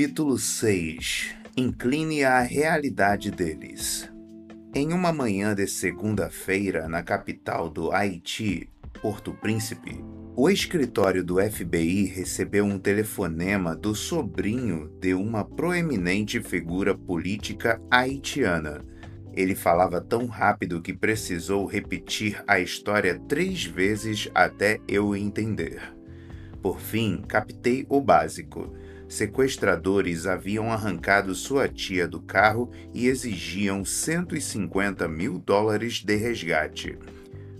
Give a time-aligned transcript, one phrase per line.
[0.00, 4.10] Capítulo 6 Incline à realidade deles.
[4.74, 8.70] Em uma manhã de segunda-feira, na capital do Haiti,
[9.02, 10.02] Porto Príncipe,
[10.34, 18.82] o escritório do FBI recebeu um telefonema do sobrinho de uma proeminente figura política haitiana.
[19.34, 25.94] Ele falava tão rápido que precisou repetir a história três vezes até eu entender.
[26.62, 28.74] Por fim, captei o básico.
[29.10, 36.96] Sequestradores haviam arrancado sua tia do carro e exigiam 150 mil dólares de resgate.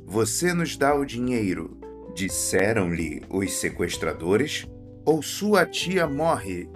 [0.07, 1.77] Você nos dá o dinheiro,
[2.15, 4.65] disseram-lhe os sequestradores,
[5.05, 6.69] ou sua tia morre.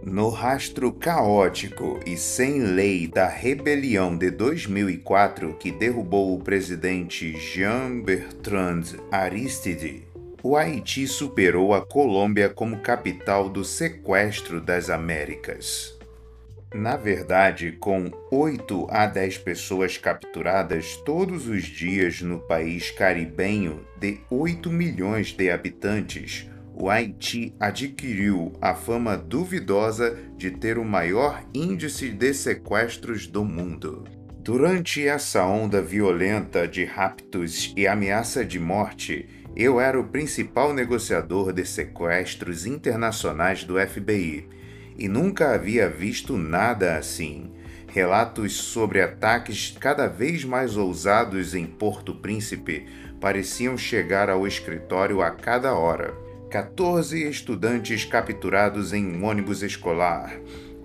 [0.00, 8.84] No rastro caótico e sem lei da rebelião de 2004 que derrubou o presidente Jean-Bertrand
[9.10, 10.05] Aristide,
[10.48, 15.98] o Haiti superou a Colômbia como capital do sequestro das Américas.
[16.72, 24.20] Na verdade, com 8 a 10 pessoas capturadas todos os dias no país caribenho de
[24.30, 32.10] 8 milhões de habitantes, o Haiti adquiriu a fama duvidosa de ter o maior índice
[32.10, 34.04] de sequestros do mundo.
[34.44, 41.50] Durante essa onda violenta de raptos e ameaça de morte, eu era o principal negociador
[41.50, 44.46] de sequestros internacionais do FBI
[44.98, 47.50] e nunca havia visto nada assim.
[47.88, 52.86] Relatos sobre ataques cada vez mais ousados em Porto Príncipe
[53.18, 56.12] pareciam chegar ao escritório a cada hora.
[56.50, 60.38] 14 estudantes capturados em um ônibus escolar,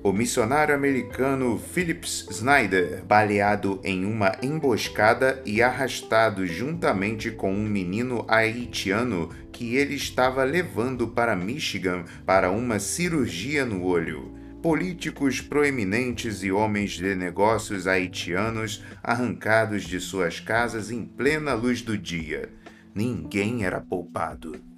[0.04, 8.26] o missionário americano Phillips Snyder, baleado em uma emboscada e arrastado juntamente com um menino
[8.28, 14.34] haitiano que ele estava levando para Michigan para uma cirurgia no olho.
[14.62, 21.98] Políticos proeminentes e homens de negócios haitianos arrancados de suas casas em plena luz do
[21.98, 22.50] dia.
[22.94, 24.71] Ninguém era poupado.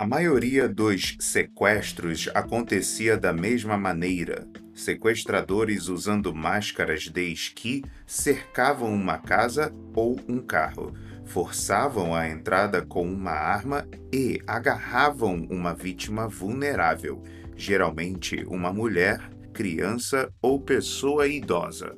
[0.00, 4.48] A maioria dos sequestros acontecia da mesma maneira.
[4.72, 10.94] Sequestradores usando máscaras de esqui cercavam uma casa ou um carro,
[11.26, 17.22] forçavam a entrada com uma arma e agarravam uma vítima vulnerável,
[17.54, 19.20] geralmente uma mulher,
[19.52, 21.94] criança ou pessoa idosa.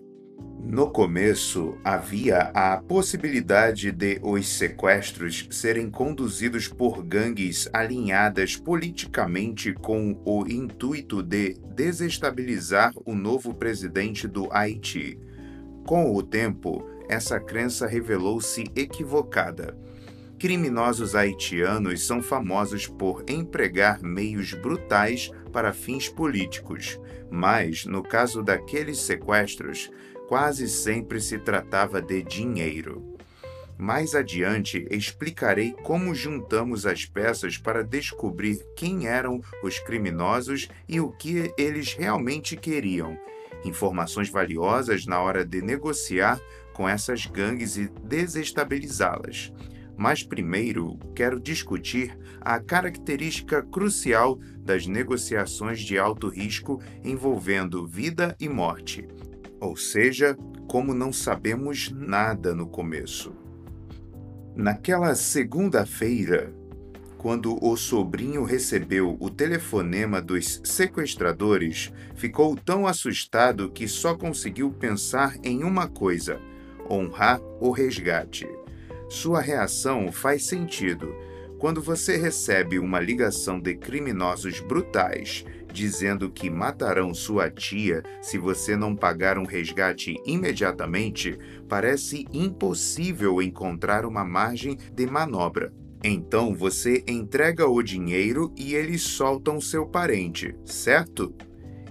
[0.65, 10.17] No começo, havia a possibilidade de os sequestros serem conduzidos por gangues alinhadas politicamente com
[10.25, 15.19] o intuito de desestabilizar o novo presidente do Haiti.
[15.85, 19.77] Com o tempo, essa crença revelou-se equivocada.
[20.39, 26.99] Criminosos haitianos são famosos por empregar meios brutais para fins políticos,
[27.31, 29.91] mas, no caso daqueles sequestros,
[30.29, 33.13] quase sempre se tratava de dinheiro.
[33.79, 41.11] Mais adiante explicarei como juntamos as peças para descobrir quem eram os criminosos e o
[41.11, 43.19] que eles realmente queriam.
[43.65, 46.41] Informações valiosas na hora de negociar
[46.73, 49.53] com essas gangues e desestabilizá-las.
[49.97, 58.49] Mas primeiro quero discutir a característica crucial das negociações de alto risco envolvendo vida e
[58.49, 59.07] morte
[59.63, 60.37] ou seja,
[60.67, 63.33] como não sabemos nada no começo.
[64.57, 66.53] Naquela segunda-feira,
[67.17, 75.37] quando o sobrinho recebeu o telefonema dos sequestradores, ficou tão assustado que só conseguiu pensar
[75.45, 76.41] em uma coisa:
[76.91, 78.49] honrar o resgate.
[79.09, 81.15] Sua reação faz sentido.
[81.57, 88.77] Quando você recebe uma ligação de criminosos brutais dizendo que matarão sua tia se você
[88.77, 91.39] não pagar um resgate imediatamente,
[91.69, 95.73] parece impossível encontrar uma margem de manobra.
[96.05, 101.35] Então você entrega o dinheiro e eles soltam seu parente, certo?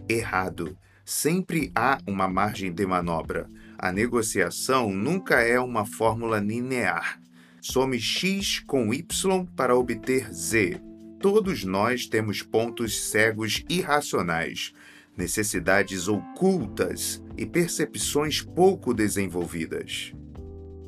[0.08, 0.78] Errado.
[1.04, 3.50] Sempre há uma margem de manobra.
[3.78, 7.20] A negociação nunca é uma fórmula linear.
[7.62, 10.91] Some x com y para obter z
[11.22, 14.74] Todos nós temos pontos cegos irracionais,
[15.16, 20.14] necessidades ocultas e percepções pouco desenvolvidas.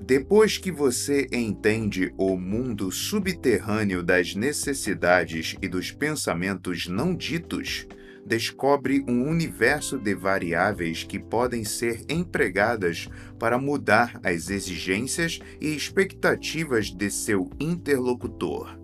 [0.02, 7.88] Depois que você entende o mundo subterrâneo das necessidades e dos pensamentos não ditos,
[8.26, 13.08] descobre um universo de variáveis que podem ser empregadas
[13.38, 18.83] para mudar as exigências e expectativas de seu interlocutor.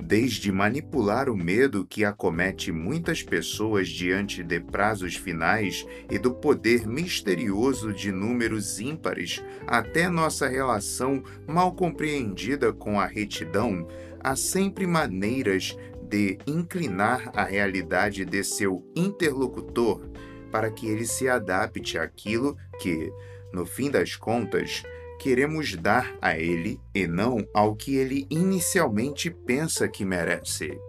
[0.00, 6.86] Desde manipular o medo que acomete muitas pessoas diante de prazos finais e do poder
[6.86, 13.86] misterioso de números ímpares, até nossa relação mal compreendida com a retidão,
[14.18, 20.10] há sempre maneiras de inclinar a realidade de seu interlocutor
[20.50, 23.12] para que ele se adapte àquilo que,
[23.52, 24.82] no fim das contas,
[25.20, 30.80] queremos dar a ele e não ao que ele inicialmente pensa que merece.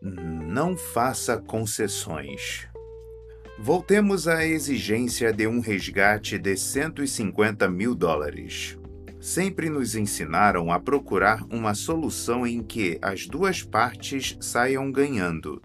[0.00, 2.68] Não faça concessões.
[3.58, 8.78] Voltemos à exigência de um resgate de 150 mil dólares.
[9.20, 15.60] Sempre nos ensinaram a procurar uma solução em que as duas partes saiam ganhando,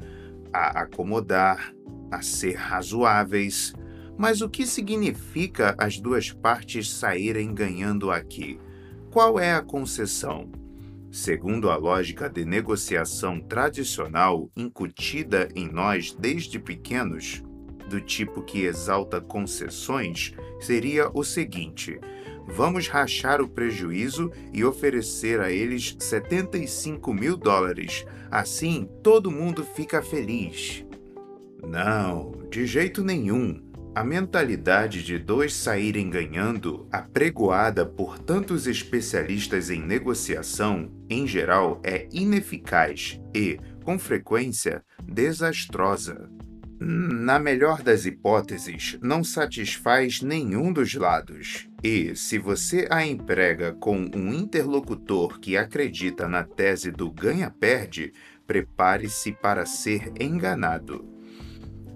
[0.52, 1.72] a acomodar,
[2.12, 3.74] a ser razoáveis,
[4.18, 8.60] mas o que significa as duas partes saírem ganhando aqui?
[9.12, 10.50] Qual é a concessão?
[11.12, 17.42] Segundo a lógica de negociação tradicional incutida em nós desde pequenos,
[17.90, 22.00] do tipo que exalta concessões, seria o seguinte:
[22.48, 28.06] vamos rachar o prejuízo e oferecer a eles 75 mil dólares.
[28.30, 30.86] Assim, todo mundo fica feliz.
[31.66, 33.65] Não, de jeito nenhum.
[33.96, 42.06] A mentalidade de dois saírem ganhando, apregoada por tantos especialistas em negociação, em geral é
[42.12, 46.30] ineficaz e, com frequência, desastrosa.
[46.78, 51.70] Na melhor das hipóteses, não satisfaz nenhum dos lados.
[51.82, 58.12] E, se você a emprega com um interlocutor que acredita na tese do ganha-perde,
[58.46, 61.15] prepare-se para ser enganado.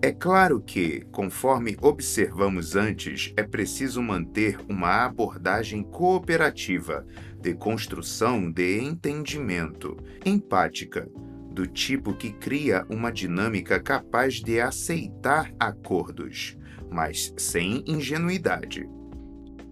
[0.02, 7.06] É claro que, conforme observamos antes, é preciso manter uma abordagem cooperativa,
[7.42, 11.10] de construção de entendimento, empática,
[11.52, 16.58] do tipo que cria uma dinâmica capaz de aceitar acordos,
[16.90, 18.90] mas sem ingenuidade.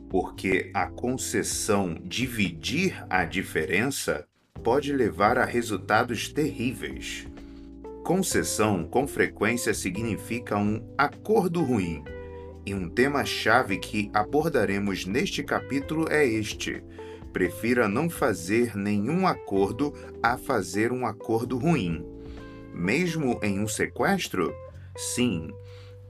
[0.09, 4.27] Porque a concessão dividir a diferença
[4.62, 7.27] pode levar a resultados terríveis
[8.07, 12.06] Concessão com frequência significa um acordo ruim,
[12.65, 16.81] e um tema-chave que abordaremos neste capítulo é este:
[17.33, 19.94] prefira não fazer nenhum acordo
[20.24, 22.01] a fazer um acordo ruim.
[22.74, 24.56] Mesmo em um sequestro?
[24.95, 25.51] Sim.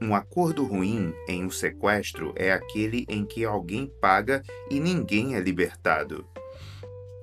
[0.00, 5.40] Um acordo ruim em um sequestro é aquele em que alguém paga e ninguém é
[5.40, 6.24] libertado.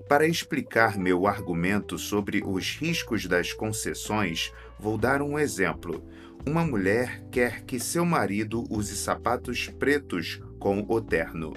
[0.07, 6.05] Para explicar meu argumento sobre os riscos das concessões, vou dar um exemplo.
[6.45, 11.53] Uma mulher quer que seu marido use sapatos pretos com o terno.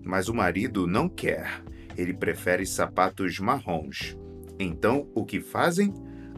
[0.00, 1.64] Mas o marido não quer.
[1.96, 4.16] Ele prefere sapatos marrons.
[4.60, 5.92] Então, o que fazem?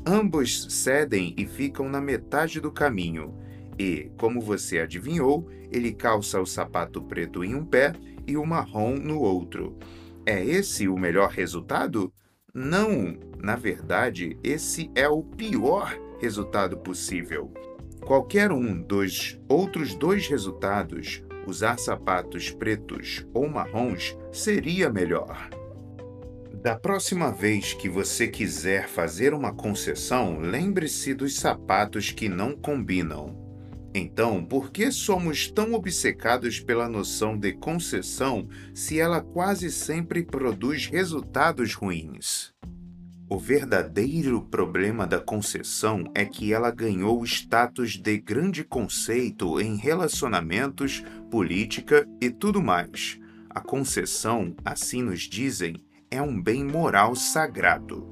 [0.06, 3.34] Ambos cedem e ficam na metade do caminho.
[3.78, 7.92] E, como você adivinhou, ele calça o sapato preto em um pé
[8.26, 9.76] e o marrom no outro.
[10.26, 12.12] É esse o melhor resultado?
[12.54, 17.52] Não, na verdade, esse é o pior resultado possível.
[18.06, 25.50] Qualquer um dos outros dois resultados, usar sapatos pretos ou marrons, seria melhor.
[26.62, 33.43] Da próxima vez que você quiser fazer uma concessão, lembre-se dos sapatos que não combinam.
[33.96, 40.88] Então, por que somos tão obcecados pela noção de concessão se ela quase sempre produz
[40.88, 42.52] resultados ruins?
[43.30, 49.76] O verdadeiro problema da concessão é que ela ganhou o status de grande conceito em
[49.76, 53.20] relacionamentos, política e tudo mais.
[53.48, 55.76] A concessão, assim nos dizem,
[56.10, 58.06] é um bem moral sagrado.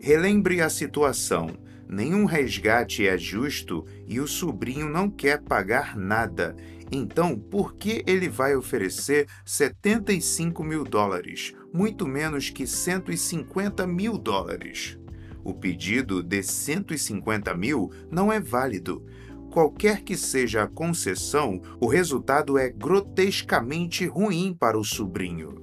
[0.00, 1.56] Relembre a situação
[1.88, 6.54] nenhum resgate é justo e o sobrinho não quer pagar nada.
[6.90, 14.98] Então, por que ele vai oferecer 75 mil dólares, muito menos que 150 mil dólares?
[15.44, 19.04] O pedido de 150 mil não é válido.
[19.50, 25.58] Qualquer que seja a concessão, o resultado é grotescamente ruim para o sobrinho.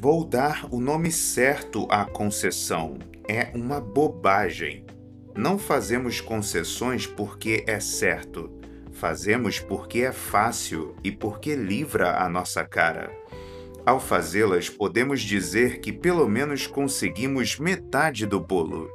[0.00, 2.98] Vou dar o nome certo à concessão.
[3.28, 4.87] É uma bobagem.
[5.34, 8.50] Não fazemos concessões porque é certo.
[8.92, 13.10] Fazemos porque é fácil e porque livra a nossa cara.
[13.86, 18.90] Ao fazê-las, podemos dizer que pelo menos conseguimos metade do bolo.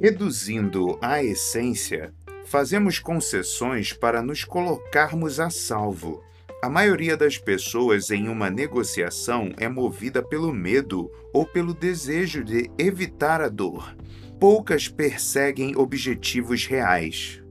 [0.00, 6.22] Reduzindo a essência, fazemos concessões para nos colocarmos a salvo.
[6.62, 12.70] A maioria das pessoas em uma negociação é movida pelo medo ou pelo desejo de
[12.78, 13.94] evitar a dor.
[14.38, 17.42] Poucas perseguem objetivos reais.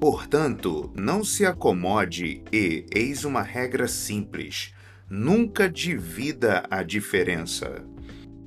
[0.00, 4.74] Portanto, não se acomode e eis uma regra simples:
[5.08, 7.84] nunca divida a diferença.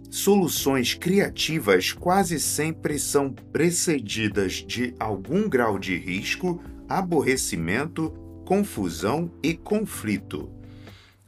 [0.10, 8.14] Soluções criativas quase sempre são precedidas de algum grau de risco, aborrecimento
[8.48, 10.50] confusão e conflito.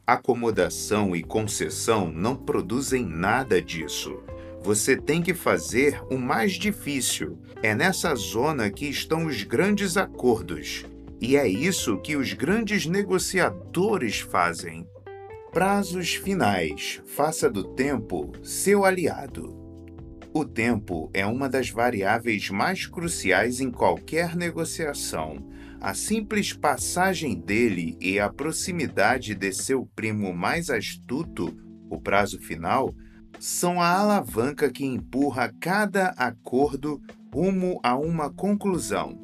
[0.08, 4.24] Acomodação e concessão não produzem nada disso.
[4.62, 7.40] Você tem que fazer o mais difícil.
[7.64, 10.86] É nessa zona que estão os grandes acordos.
[11.22, 14.86] E é isso que os grandes negociadores fazem.
[15.52, 17.02] Prazos finais.
[17.06, 19.58] Faça do tempo seu aliado.
[20.32, 25.44] O tempo é uma das variáveis mais cruciais em qualquer negociação.
[25.82, 31.58] A simples passagem dele e a proximidade de seu primo mais astuto,
[31.90, 32.94] o prazo final,
[33.40, 37.02] são a alavanca que empurra cada acordo
[37.34, 39.18] rumo a uma conclusão.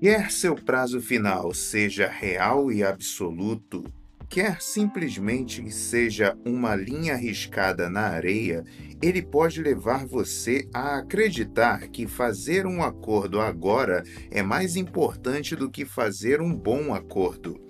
[0.00, 3.84] Quer seu prazo final seja real e absoluto,
[4.28, 8.64] quer simplesmente seja uma linha riscada na areia,
[9.00, 15.70] ele pode levar você a acreditar que fazer um acordo agora é mais importante do
[15.70, 17.60] que fazer um bom acordo.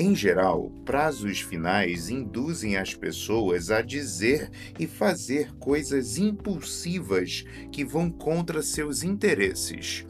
[0.00, 8.10] Em geral, prazos finais induzem as pessoas a dizer e fazer coisas impulsivas que vão
[8.10, 10.06] contra seus interesses.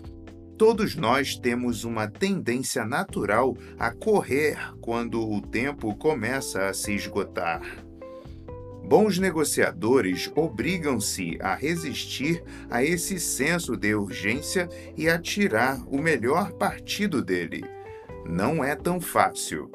[0.57, 7.61] Todos nós temos uma tendência natural a correr quando o tempo começa a se esgotar.
[8.85, 16.53] Bons negociadores obrigam-se a resistir a esse senso de urgência e a tirar o melhor
[16.53, 17.65] partido dele.
[18.25, 19.69] Não é tão fácil.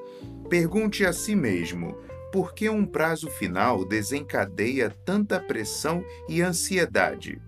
[0.50, 1.98] Pergunte a si mesmo:
[2.32, 7.42] por que um prazo final desencadeia tanta pressão e ansiedade?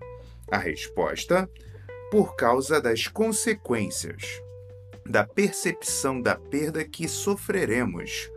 [0.50, 1.48] A resposta
[2.10, 4.42] por causa das consequências,
[5.04, 8.30] da percepção da perda que sofreremos.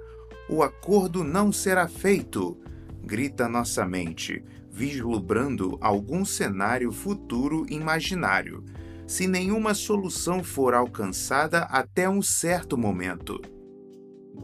[0.49, 2.57] O acordo não será feito,
[3.01, 8.63] grita nossa mente, vislumbrando algum cenário futuro imaginário,
[9.07, 13.41] se nenhuma solução for alcançada até um certo momento.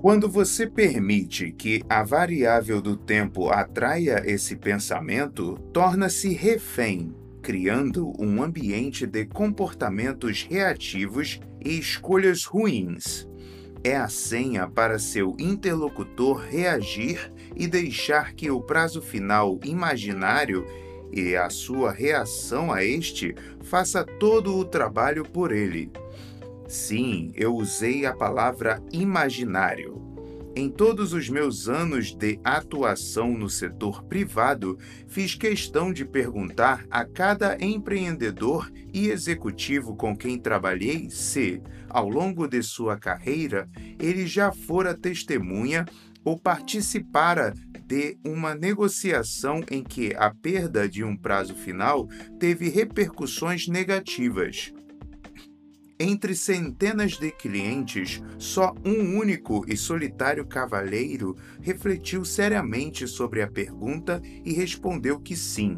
[0.02, 7.14] Quando você permite que a variável do tempo atraia esse pensamento, torna-se refém
[7.48, 13.26] criando um ambiente de comportamentos reativos e escolhas ruins.
[13.84, 20.66] É a senha para seu interlocutor reagir e deixar que o prazo final imaginário
[21.10, 25.90] e a sua reação a este faça todo o trabalho por ele.
[26.68, 30.08] Sim, eu usei a palavra imaginário
[30.58, 34.76] em todos os meus anos de atuação no setor privado,
[35.08, 42.48] fiz questão de perguntar a cada empreendedor e executivo com quem trabalhei se, ao longo
[42.48, 43.70] de sua carreira,
[44.00, 45.86] ele já fora testemunha
[46.26, 47.54] ou participara
[47.86, 52.08] de uma negociação em que a perda de um prazo final
[52.40, 54.74] teve repercussões negativas.
[56.00, 64.22] Entre centenas de clientes, só um único e solitário cavalheiro refletiu seriamente sobre a pergunta
[64.46, 65.78] e respondeu que sim.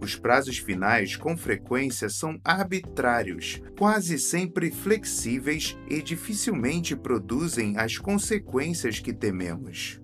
[0.00, 9.00] Os prazos finais, com frequência, são arbitrários, quase sempre flexíveis e dificilmente produzem as consequências
[9.00, 10.00] que tememos.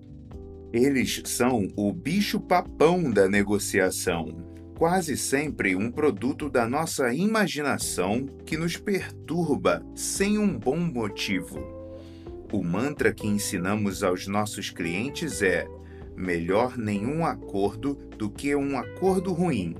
[0.73, 4.46] Eles são o bicho-papão da negociação
[4.77, 11.59] quase sempre um produto da nossa imaginação que nos perturba sem um bom motivo.
[12.53, 15.67] O mantra que ensinamos aos nossos clientes é:
[16.15, 19.75] melhor nenhum acordo do que um acordo ruim.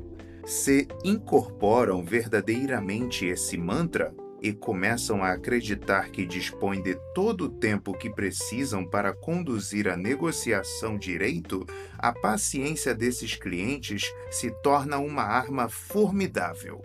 [0.48, 4.12] Se incorporam verdadeiramente esse mantra,
[4.48, 9.98] e começam a acreditar que dispõem de todo o tempo que precisam para conduzir a
[9.98, 11.66] negociação direito,
[11.98, 16.82] a paciência desses clientes se torna uma arma formidável.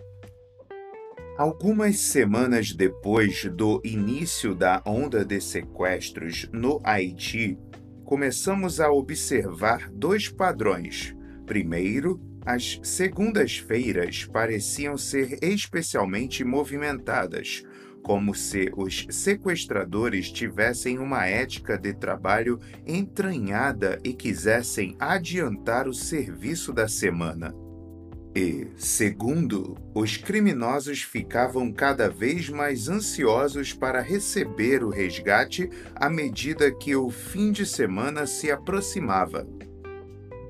[1.37, 7.57] Algumas semanas depois do início da onda de sequestros no Haiti,
[8.03, 11.15] começamos a observar dois padrões.
[11.45, 17.63] Primeiro, as segundas-feiras pareciam ser especialmente movimentadas,
[18.01, 26.73] como se os sequestradores tivessem uma ética de trabalho entranhada e quisessem adiantar o serviço
[26.73, 27.55] da semana.
[28.35, 36.71] E, segundo, os criminosos ficavam cada vez mais ansiosos para receber o resgate à medida
[36.71, 39.47] que o fim de semana se aproximava.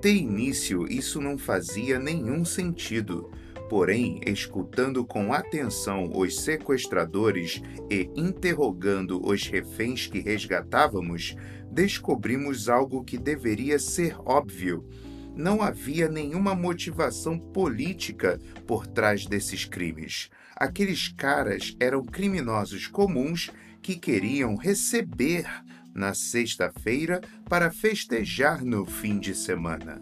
[0.04, 3.32] De início, isso não fazia nenhum sentido.
[3.70, 11.38] Porém, escutando com atenção os sequestradores e interrogando os reféns que resgatávamos,
[11.72, 14.86] descobrimos algo que deveria ser óbvio
[15.36, 20.30] não havia nenhuma motivação política por trás desses crimes.
[20.56, 23.50] Aqueles caras eram criminosos comuns
[23.82, 25.46] que queriam receber
[25.94, 30.02] na sexta-feira para festejar no fim de semana.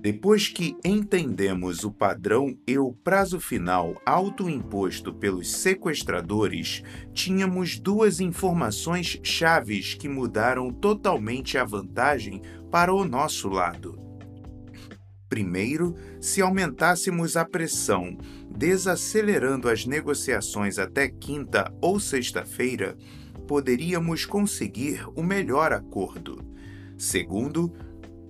[0.00, 9.18] Depois que entendemos o padrão e o prazo final autoimposto pelos sequestradores, tínhamos duas informações
[9.22, 12.40] chaves que mudaram totalmente a vantagem
[12.70, 13.98] para o nosso lado.
[15.28, 18.16] Primeiro, se aumentássemos a pressão,
[18.48, 22.96] desacelerando as negociações até quinta ou sexta-feira,
[23.46, 26.44] poderíamos conseguir o melhor acordo.
[26.98, 27.72] Segundo,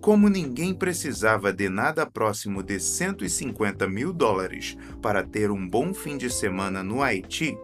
[0.01, 6.17] como ninguém precisava de nada próximo de 150 mil dólares para ter um bom fim
[6.17, 7.57] de semana no Haiti,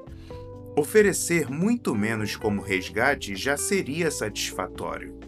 [0.76, 5.22] oferecer muito menos como resgate já seria satisfatório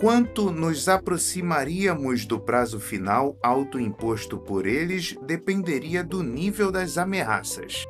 [0.00, 7.84] quanto nos aproximaríamos do prazo final autoimposto por eles dependeria do nível das ameaças.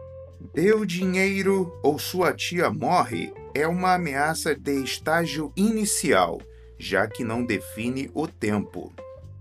[0.53, 6.41] Deu dinheiro ou sua tia morre é uma ameaça de estágio inicial,
[6.79, 8.93] já que não define o tempo.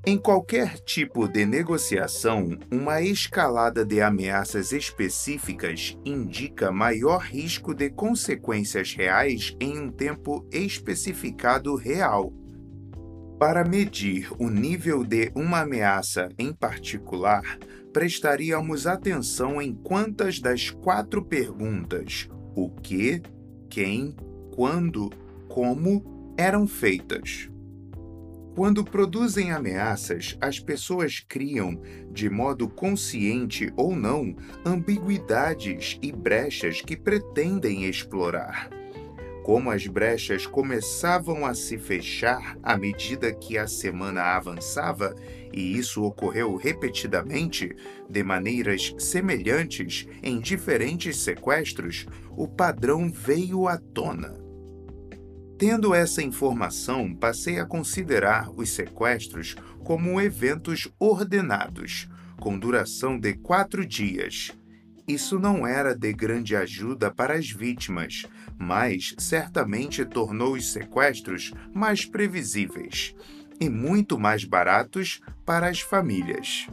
[0.05, 8.93] Em qualquer tipo de negociação, uma escalada de ameaças específicas indica maior risco de consequências
[8.93, 12.33] reais em um tempo especificado real.
[13.37, 17.57] Para medir o nível de uma ameaça em particular,
[17.93, 23.21] prestaríamos atenção em quantas das quatro perguntas o que,
[23.69, 24.15] quem,
[24.55, 25.09] quando,
[25.47, 27.49] como eram feitas.
[28.55, 31.79] Quando produzem ameaças, as pessoas criam,
[32.11, 34.35] de modo consciente ou não,
[34.65, 38.69] ambiguidades e brechas que pretendem explorar
[39.49, 45.15] como as brechas começavam a se fechar à medida que a semana avançava,
[45.53, 47.75] e isso ocorreu repetidamente,
[48.09, 54.33] de maneiras semelhantes em diferentes sequestros, o padrão veio à tona.
[55.57, 62.07] Tendo essa informação, passei a considerar os sequestros como eventos ordenados,
[62.39, 64.53] com duração de quatro dias,
[65.09, 68.27] isso não era de grande ajuda para as vítimas,
[68.59, 73.15] mas certamente tornou os sequestros mais previsíveis
[73.59, 76.67] e muito mais baratos para as famílias.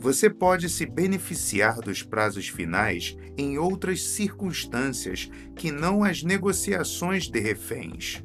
[0.00, 7.38] Você pode se beneficiar dos prazos finais em outras circunstâncias que não as negociações de
[7.38, 8.20] reféns.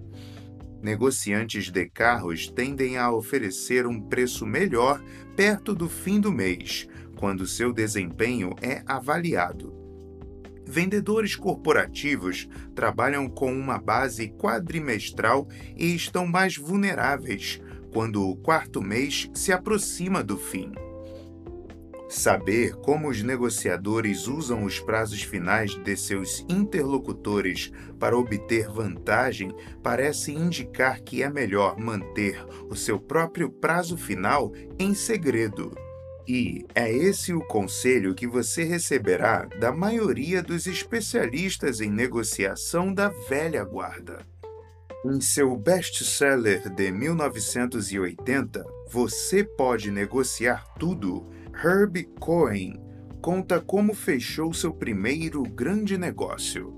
[0.81, 5.03] Negociantes de carros tendem a oferecer um preço melhor
[5.35, 9.76] perto do fim do mês, quando seu desempenho é avaliado.
[10.67, 17.61] Vendedores corporativos trabalham com uma base quadrimestral e estão mais vulneráveis
[17.93, 20.73] quando o quarto mês se aproxima do fim.
[22.09, 30.33] Saber como os negociadores usam os prazos finais de seus interlocutores para obter vantagem parece
[30.33, 35.86] indicar que é melhor manter o seu próprio prazo final em segredo.
[36.27, 43.07] E é esse o conselho que você receberá da maioria dos especialistas em negociação da
[43.29, 44.19] velha guarda.
[45.05, 51.25] Em seu best-seller de 1980, Você Pode Negociar Tudo,
[51.63, 52.81] Herb Cohen
[53.21, 56.73] conta como fechou seu primeiro grande negócio.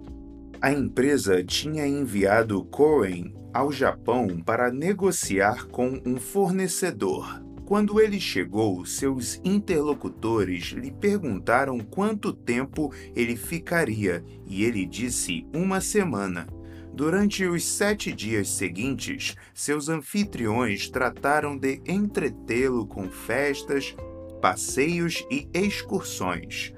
[0.61, 8.83] A empresa tinha enviado Cohen ao Japão para negociar com um fornecedor quando ele chegou,
[8.83, 16.47] seus interlocutores lhe perguntaram quanto tempo ele ficaria e ele disse uma semana.
[16.91, 23.95] Durante os sete dias seguintes, seus anfitriões trataram de entretê-lo com festas,
[24.41, 26.73] passeios e excursões.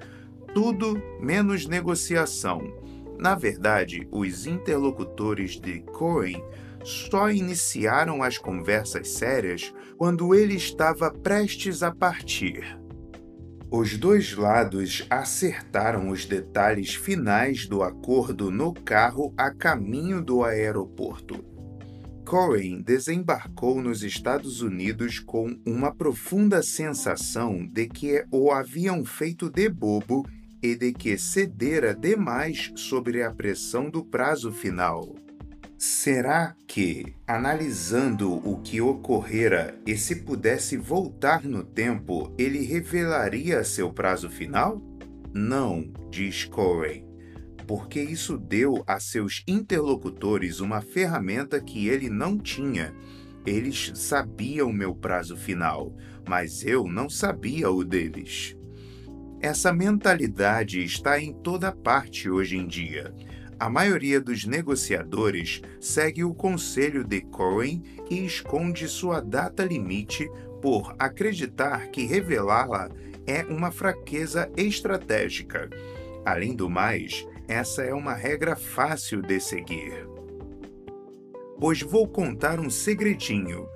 [0.53, 2.61] Tudo menos negociação.
[3.17, 6.43] Na verdade, os interlocutores de Cohen
[6.83, 12.75] só iniciaram as conversas sérias quando ele estava prestes a partir.
[13.69, 21.45] Os dois lados acertaram os detalhes finais do acordo no carro a caminho do aeroporto.
[22.25, 29.69] Cohen desembarcou nos Estados Unidos com uma profunda sensação de que o haviam feito de
[29.69, 30.27] bobo
[30.63, 35.13] e de que cedera demais sobre a pressão do prazo final.
[35.83, 43.91] Será que, analisando o que ocorrera e se pudesse voltar no tempo, ele revelaria seu
[43.91, 44.79] prazo final?
[45.33, 47.03] Não, diz Corey,
[47.65, 52.93] porque isso deu a seus interlocutores uma ferramenta que ele não tinha.
[53.43, 55.97] Eles sabiam meu prazo final,
[56.29, 58.55] mas eu não sabia o deles.
[59.41, 63.11] Essa mentalidade está em toda parte hoje em dia
[63.61, 70.27] a maioria dos negociadores segue o conselho de Cohen e esconde sua data limite
[70.59, 72.89] por acreditar que revelá-la
[73.27, 75.69] é uma fraqueza estratégica.
[76.25, 80.07] Além do mais, essa é uma regra fácil de seguir.
[81.59, 83.69] Pois vou contar um segredinho.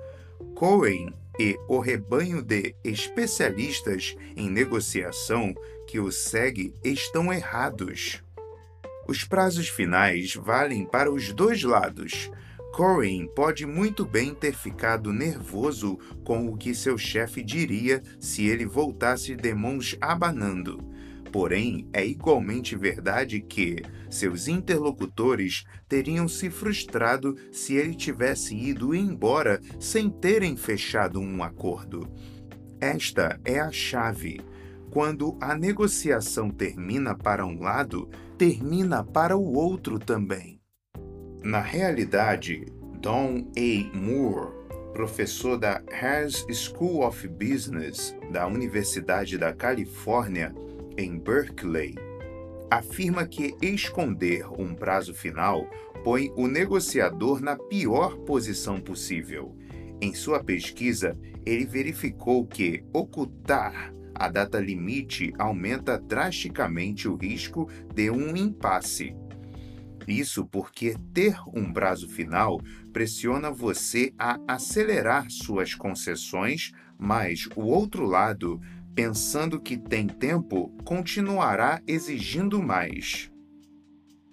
[0.56, 5.54] Cohen e o rebanho de especialistas em negociação
[5.86, 8.25] que o segue estão errados.
[9.08, 12.30] Os prazos finais valem para os dois lados.
[12.72, 18.66] Corin pode muito bem ter ficado nervoso com o que seu chefe diria se ele
[18.66, 20.78] voltasse de mãos abanando.
[21.32, 29.60] Porém, é igualmente verdade que seus interlocutores teriam se frustrado se ele tivesse ido embora
[29.78, 32.08] sem terem fechado um acordo.
[32.80, 34.40] Esta é a chave.
[34.90, 40.60] Quando a negociação termina para um lado, termina para o outro também.
[41.42, 42.66] Na realidade,
[43.00, 43.96] Don A.
[43.96, 44.52] Moore,
[44.92, 50.54] professor da Harris School of Business da Universidade da Califórnia,
[50.96, 51.94] em Berkeley,
[52.70, 55.68] afirma que esconder um prazo final
[56.02, 59.56] põe o negociador na pior posição possível.
[60.00, 68.10] Em sua pesquisa, ele verificou que ocultar a data limite aumenta drasticamente o risco de
[68.10, 69.14] um impasse.
[70.06, 72.60] Isso porque ter um prazo final
[72.92, 78.60] pressiona você a acelerar suas concessões, mas o outro lado,
[78.94, 83.30] pensando que tem tempo, continuará exigindo mais.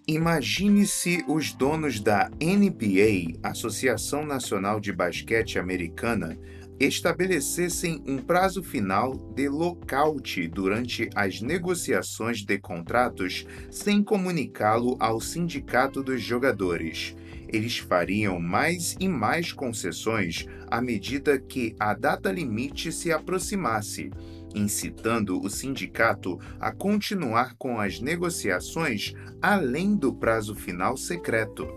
[0.08, 6.38] Imagine se os donos da NBA, Associação Nacional de Basquete Americana,
[6.79, 16.03] estabelecessem um prazo final de lockout durante as negociações de contratos sem comunicá-lo ao sindicato
[16.03, 17.15] dos jogadores.
[17.47, 24.09] Eles fariam mais e mais concessões à medida que a data limite se aproximasse,
[24.55, 31.67] incitando o sindicato a continuar com as negociações além do prazo final secreto.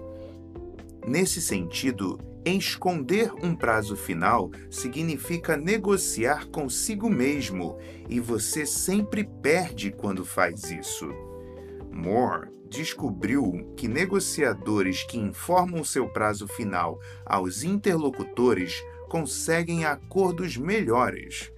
[1.06, 7.76] Nesse sentido, Esconder um prazo final significa negociar consigo mesmo
[8.08, 11.08] e você sempre perde quando faz isso.
[11.90, 21.50] Moore descobriu que negociadores que informam seu prazo final aos interlocutores conseguem acordos melhores.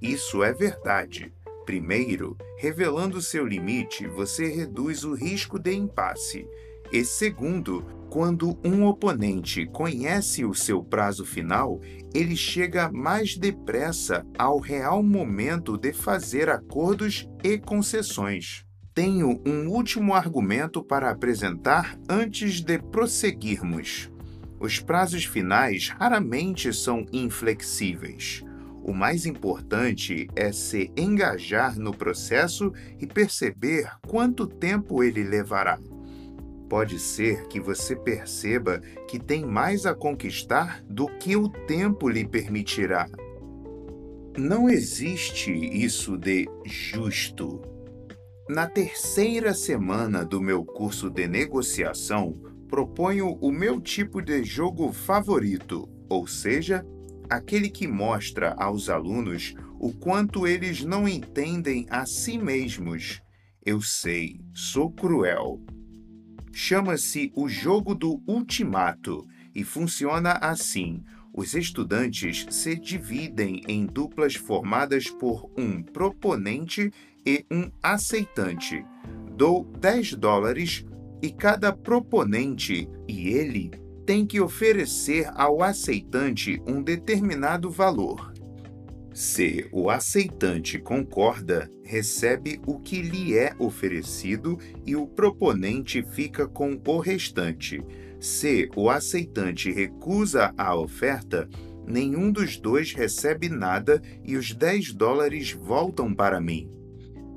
[0.00, 1.34] Isso é verdade.
[1.66, 6.48] Primeiro, revelando seu limite, você reduz o risco de impasse.
[6.90, 11.80] E segundo, quando um oponente conhece o seu prazo final,
[12.12, 18.64] ele chega mais depressa ao real momento de fazer acordos e concessões.
[18.92, 24.10] Tenho um último argumento para apresentar antes de prosseguirmos.
[24.58, 28.42] Os prazos finais raramente são inflexíveis.
[28.82, 35.78] O mais importante é se engajar no processo e perceber quanto tempo ele levará.
[36.70, 42.24] Pode ser que você perceba que tem mais a conquistar do que o tempo lhe
[42.24, 43.08] permitirá.
[44.38, 47.60] Não existe isso de justo.
[48.48, 52.34] Na terceira semana do meu curso de negociação,
[52.68, 56.86] proponho o meu tipo de jogo favorito, ou seja,
[57.28, 63.20] aquele que mostra aos alunos o quanto eles não entendem a si mesmos.
[63.66, 65.60] Eu sei, sou cruel,
[66.52, 75.08] Chama-se o jogo do ultimato e funciona assim: os estudantes se dividem em duplas formadas
[75.08, 76.92] por um proponente
[77.24, 78.84] e um aceitante.
[79.36, 80.84] Dou 10 dólares
[81.22, 83.70] e cada proponente e ele
[84.04, 88.29] tem que oferecer ao aceitante um determinado valor.
[89.12, 96.80] Se o aceitante concorda, recebe o que lhe é oferecido e o proponente fica com
[96.86, 97.82] o restante.
[98.20, 101.48] Se o aceitante recusa a oferta,
[101.86, 106.70] nenhum dos dois recebe nada e os 10 dólares voltam para mim.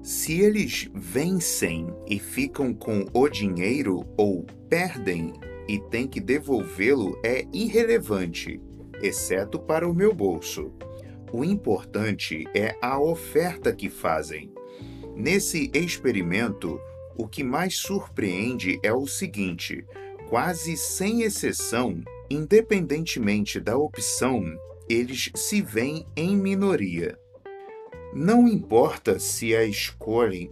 [0.03, 5.33] Se eles vencem e ficam com o dinheiro ou perdem
[5.67, 8.61] e têm que devolvê-lo, é irrelevante,
[9.01, 10.71] exceto para o meu bolso.
[11.33, 14.53] O importante é a oferta que fazem.
[15.15, 16.79] Nesse experimento,
[17.17, 19.83] o que mais surpreende é o seguinte:
[20.29, 24.45] quase sem exceção, independentemente da opção,
[24.87, 27.17] eles se veem em minoria.
[28.13, 30.51] Não importa se a escolhem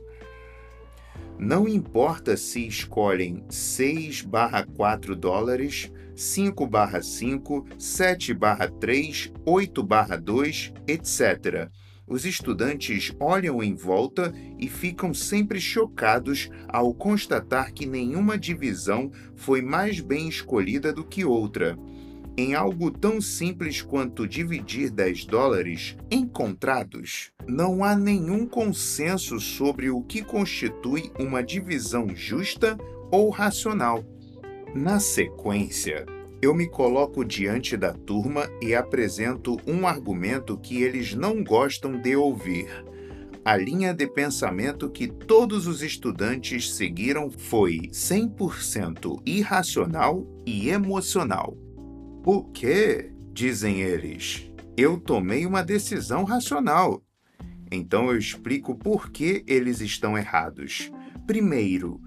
[1.38, 9.84] não importa se escolhem 6 barra 4 dólares, 5 barra 5, 7 barra 3, 8
[9.84, 11.70] barra 2, etc.
[12.12, 19.62] Os estudantes olham em volta e ficam sempre chocados ao constatar que nenhuma divisão foi
[19.62, 21.78] mais bem escolhida do que outra.
[22.38, 30.02] Em algo tão simples quanto dividir 10 dólares encontrados, não há nenhum consenso sobre o
[30.02, 32.78] que constitui uma divisão justa
[33.10, 34.04] ou racional.
[34.74, 36.06] Na sequência,
[36.42, 42.16] eu me coloco diante da turma e apresento um argumento que eles não gostam de
[42.16, 42.70] ouvir.
[43.44, 51.58] A linha de pensamento que todos os estudantes seguiram foi 100% irracional e emocional.
[52.26, 53.12] O quê?
[53.34, 54.50] dizem eles.
[54.78, 57.04] Eu tomei uma decisão racional.
[57.70, 60.90] Então eu explico por que eles estão errados.
[61.28, 62.00] Primeiro,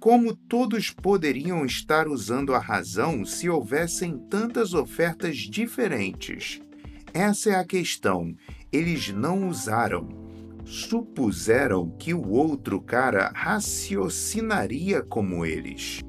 [0.00, 6.58] como todos poderiam estar usando a razão se houvessem tantas ofertas diferentes?
[7.12, 8.34] Essa é a questão.
[8.72, 10.08] Eles não usaram.
[10.64, 16.00] Supuseram que o outro cara raciocinaria como eles.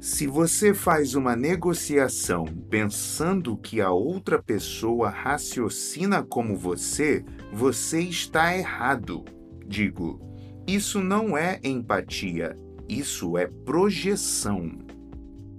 [0.00, 8.56] Se você faz uma negociação pensando que a outra pessoa raciocina como você, você está
[8.56, 9.22] errado.
[9.66, 10.20] Digo,
[10.66, 12.56] isso não é empatia,
[12.88, 14.70] isso é projeção.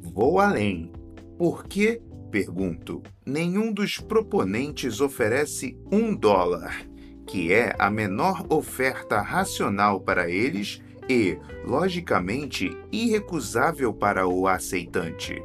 [0.01, 0.91] Vou além.
[1.37, 6.85] Por que, pergunto, nenhum dos proponentes oferece um dólar,
[7.25, 15.41] que é a menor oferta racional para eles e, logicamente, irrecusável para o aceitante?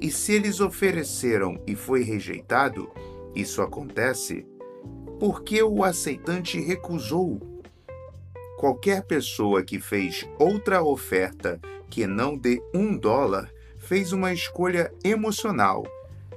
[0.00, 2.90] E se eles ofereceram e foi rejeitado,
[3.34, 4.44] isso acontece
[5.20, 7.51] porque o aceitante recusou
[8.62, 15.82] qualquer pessoa que fez outra oferta que não dê um dólar fez uma escolha emocional.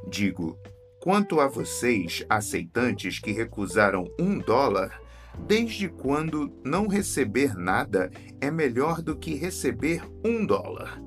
[0.09, 0.57] Digo,
[0.99, 4.99] quanto a vocês, aceitantes que recusaram um dólar,
[5.47, 8.09] desde quando não receber nada
[8.41, 10.99] é melhor do que receber um dólar?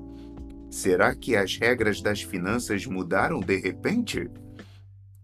[0.71, 4.31] Será que as regras das finanças mudaram de repente?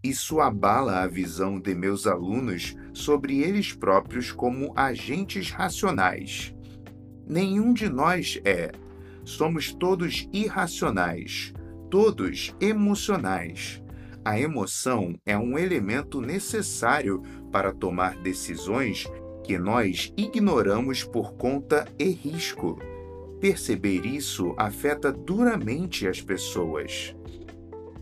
[0.04, 6.54] Isso abala a visão de meus alunos sobre eles próprios como agentes racionais.
[7.28, 8.72] Nenhum de nós é.
[9.22, 11.52] Somos todos irracionais,
[11.90, 13.82] todos emocionais.
[14.24, 19.06] A emoção é um elemento necessário para tomar decisões
[19.44, 22.78] que nós ignoramos por conta e risco.
[23.40, 27.14] Perceber isso afeta duramente as pessoas.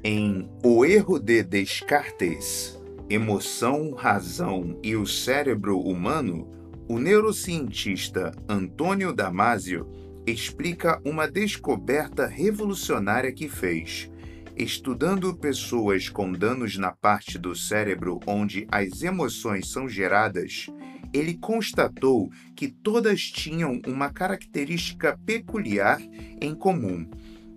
[0.04, 2.73] Em O Erro de Descartes,
[3.08, 6.50] Emoção, Razão e o Cérebro Humano,
[6.88, 9.86] o neurocientista Antônio Damasio
[10.26, 14.10] explica uma descoberta revolucionária que fez.
[14.56, 20.68] Estudando pessoas com danos na parte do cérebro onde as emoções são geradas,
[21.12, 26.00] ele constatou que todas tinham uma característica peculiar
[26.40, 27.06] em comum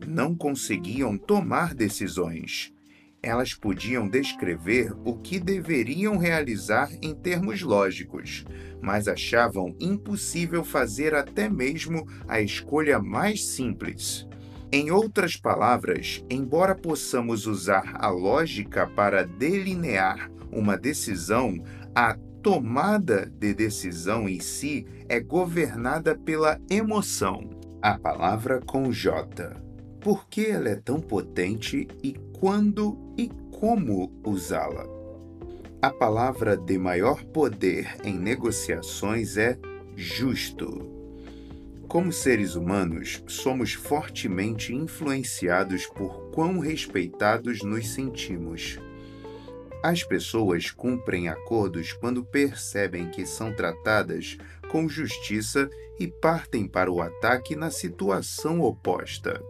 [0.06, 2.74] não conseguiam tomar decisões.
[3.22, 8.46] Elas podiam descrever o que deveriam realizar em termos lógicos,
[8.82, 14.28] mas achavam impossível fazer até mesmo a escolha mais simples.
[14.72, 21.64] Em outras palavras, embora possamos usar a lógica para delinear uma decisão,
[21.96, 27.50] a tomada de decisão em si é governada pela emoção.
[27.82, 29.68] A palavra com J
[30.08, 32.98] por que ela é tão potente e quando
[33.60, 34.86] como usá-la.
[35.82, 39.58] A palavra de maior poder em negociações é
[39.96, 40.86] justo.
[41.88, 48.80] Como seres humanos, somos fortemente influenciados por quão respeitados nos sentimos.
[49.82, 54.38] As pessoas cumprem acordos quando percebem que são tratadas
[54.70, 55.68] com justiça
[56.00, 59.42] e partem para o ataque na situação oposta.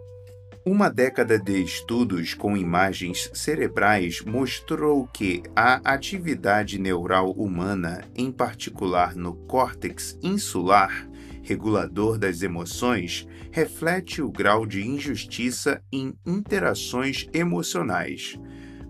[0.70, 9.16] Uma década de estudos com imagens cerebrais mostrou que a atividade neural humana, em particular
[9.16, 11.08] no córtex insular,
[11.42, 18.38] regulador das emoções, reflete o grau de injustiça em interações emocionais.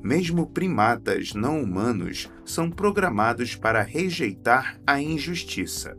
[0.01, 5.95] Mesmo primatas não humanos são programados para rejeitar a injustiça.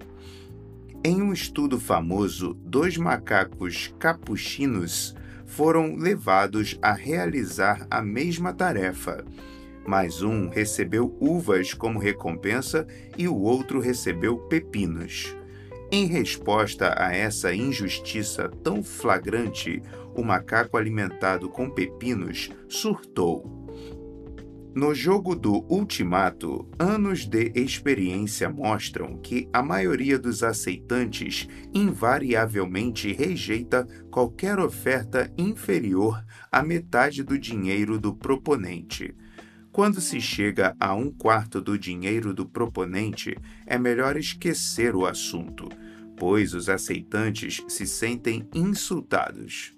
[1.05, 5.14] Em um estudo famoso, dois macacos capuchinos
[5.49, 9.25] foram levados a realizar a mesma tarefa.
[9.85, 15.35] Mas um recebeu uvas como recompensa e o outro recebeu pepinos.
[15.91, 19.83] Em resposta a essa injustiça tão flagrante,
[20.15, 23.58] o macaco alimentado com pepinos surtou.
[24.79, 33.85] No jogo do Ultimato, anos de experiência mostram que a maioria dos aceitantes invariavelmente rejeita
[34.09, 39.17] qualquer oferta inferior à metade do dinheiro do proponente.
[39.73, 43.37] Quando se chega a um quarto do dinheiro do proponente,
[43.67, 45.69] é melhor esquecer o assunto,
[46.17, 49.75] pois os aceitantes se sentem insultados.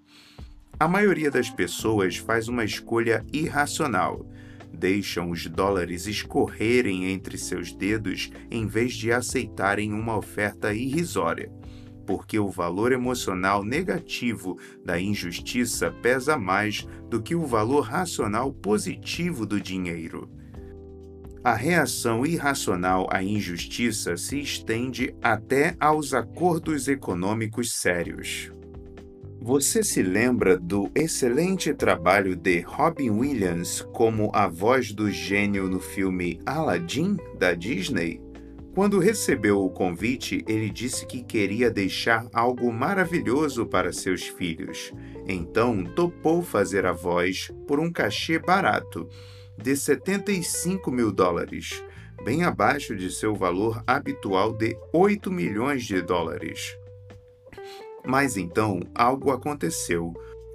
[0.79, 4.27] A maioria das pessoas faz uma escolha irracional
[4.73, 11.51] deixam os dólares escorrerem entre seus dedos em vez de aceitarem uma oferta irrisória,
[12.07, 19.47] porque o valor emocional negativo da injustiça pesa mais do que o valor racional positivo
[19.47, 20.31] do dinheiro.
[21.43, 28.53] A reação irracional à injustiça se estende até aos acordos econômicos sérios.
[29.43, 35.81] Você se lembra do excelente trabalho de Robin Williams como a voz do gênio no
[35.81, 38.21] filme Aladdin da Disney?
[38.75, 44.93] Quando recebeu o convite, ele disse que queria deixar algo maravilhoso para seus filhos.
[45.27, 49.09] Então, topou fazer a voz por um cachê barato,
[49.57, 51.83] de 75 mil dólares,
[52.23, 56.77] bem abaixo de seu valor habitual de 8 milhões de dólares.
[58.07, 60.15] Mas então algo aconteceu.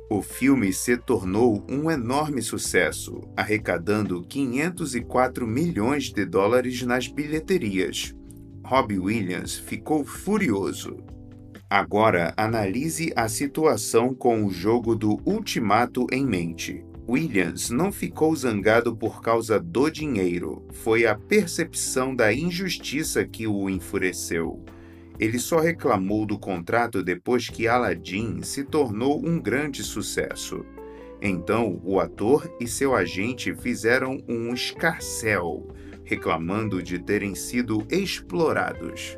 [0.09, 8.15] O filme se tornou um enorme sucesso, arrecadando 504 milhões de dólares nas bilheterias.
[8.63, 10.97] Robbie Williams ficou furioso.
[11.69, 16.85] Agora analise a situação com o jogo do Ultimato em mente.
[17.07, 23.69] Williams não ficou zangado por causa do dinheiro, foi a percepção da injustiça que o
[23.69, 24.63] enfureceu.
[25.19, 30.65] Ele só reclamou do contrato depois que Aladdin se tornou um grande sucesso.
[31.21, 35.67] Então, o ator e seu agente fizeram um escarcel,
[36.03, 39.17] reclamando de terem sido explorados.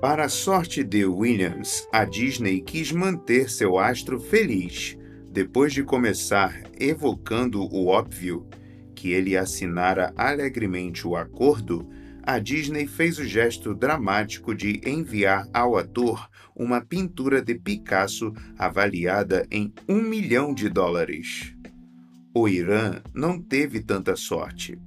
[0.00, 4.96] Para a sorte de Williams, a Disney quis manter seu astro feliz,
[5.30, 8.46] depois de começar evocando o óbvio,
[8.94, 11.88] que ele assinara alegremente o acordo,
[12.22, 19.46] a Disney fez o gesto dramático de enviar ao ator uma pintura de Picasso avaliada
[19.50, 21.54] em um milhão de dólares.
[22.34, 24.78] O Irã não teve tanta sorte.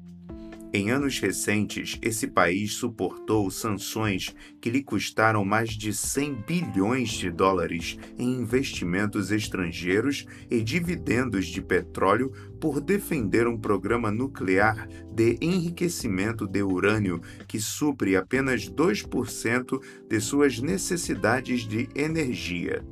[0.76, 7.32] Em anos recentes, esse país suportou sanções que lhe custaram mais de 100 bilhões de
[7.32, 16.46] dólares em investimentos estrangeiros e dividendos de petróleo por defender um programa nuclear de enriquecimento
[16.46, 22.84] de urânio que supre apenas 2% de suas necessidades de energia.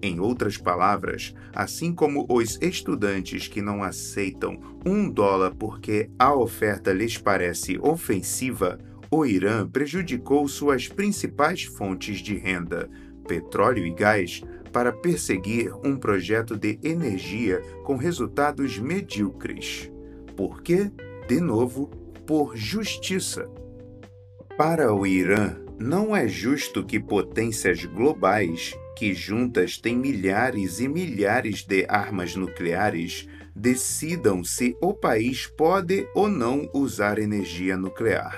[0.00, 6.92] Em outras palavras, assim como os estudantes que não aceitam um dólar porque a oferta
[6.92, 8.78] lhes parece ofensiva,
[9.10, 12.88] o Irã prejudicou suas principais fontes de renda,
[13.26, 19.90] petróleo e gás, para perseguir um projeto de energia com resultados medíocres.
[20.36, 20.92] Por quê?
[21.26, 21.88] De novo,
[22.26, 23.50] por justiça.
[24.56, 31.64] Para o Irã, não é justo que potências globais que juntas têm milhares e milhares
[31.64, 38.36] de armas nucleares, decidam se o país pode ou não usar energia nuclear.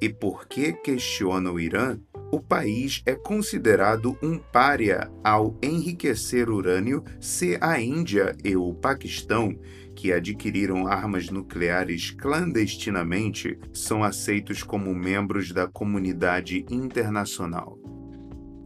[0.00, 1.98] E por que questiona o Irã?
[2.30, 9.58] O país é considerado um pária ao enriquecer urânio se a Índia e o Paquistão,
[9.98, 17.76] que adquiriram armas nucleares clandestinamente, são aceitos como membros da comunidade internacional.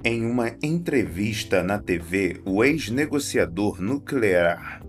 [0.04, 4.82] Em uma entrevista na TV, o ex-negociador nuclear,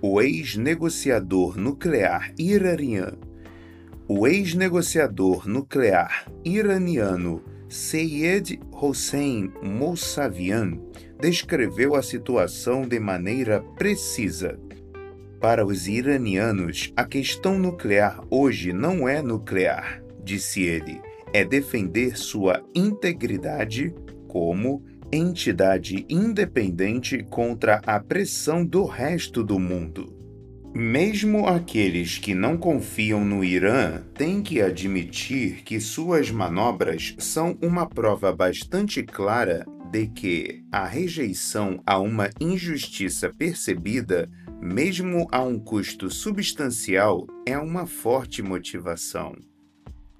[0.00, 3.18] o ex-negociador nuclear iraniano,
[4.08, 10.80] o ex-negociador nuclear iraniano Seyed Hossein Mousavian
[11.20, 14.58] descreveu a situação de maneira precisa.
[15.40, 21.00] Para os iranianos, a questão nuclear hoje não é nuclear, disse ele,
[21.32, 23.94] é defender sua integridade
[24.26, 30.12] como entidade independente contra a pressão do resto do mundo.
[30.74, 37.86] Mesmo aqueles que não confiam no Irã têm que admitir que suas manobras são uma
[37.86, 44.28] prova bastante clara de que a rejeição a uma injustiça percebida,
[44.60, 49.34] mesmo a um custo substancial, é uma forte motivação.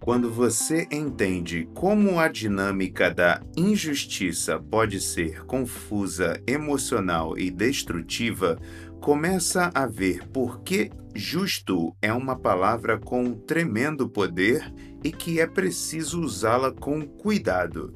[0.01, 8.59] Quando você entende como a dinâmica da injustiça pode ser confusa, emocional e destrutiva,
[9.01, 14.72] começa a ver por que justo é uma palavra com tremendo poder
[15.03, 17.93] e que é preciso usá-la com cuidado.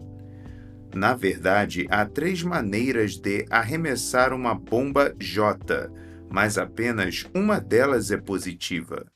[0.94, 5.90] Na verdade, há três maneiras de arremessar uma bomba J,
[6.32, 9.06] mas apenas uma delas é positiva.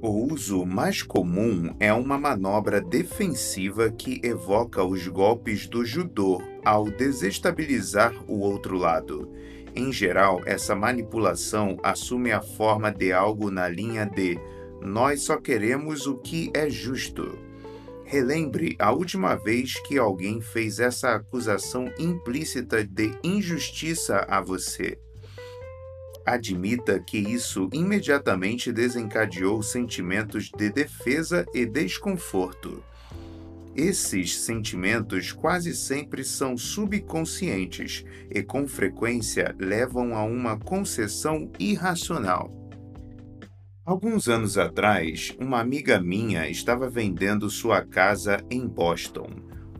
[0.00, 6.90] O uso mais comum é uma manobra defensiva que evoca os golpes do judô ao
[6.90, 9.30] desestabilizar o outro lado.
[9.76, 14.40] Em geral, essa manipulação assume a forma de algo na linha de
[14.80, 17.38] nós só queremos o que é justo.
[18.04, 24.98] Relembre a última vez que alguém fez essa acusação implícita de injustiça a você.
[26.24, 32.82] Admita que isso imediatamente desencadeou sentimentos de defesa e desconforto.
[33.74, 42.52] Esses sentimentos quase sempre são subconscientes e, com frequência, levam a uma concessão irracional.
[43.84, 49.28] Alguns anos atrás, uma amiga minha estava vendendo sua casa em Boston.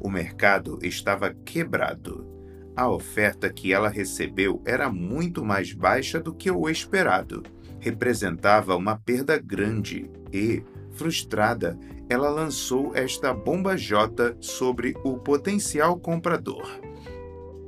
[0.01, 2.32] O mercado estava quebrado.
[2.75, 7.43] A oferta que ela recebeu era muito mais baixa do que o esperado.
[7.79, 10.62] Representava uma perda grande e,
[10.93, 16.66] frustrada, ela lançou esta bomba J sobre o potencial comprador.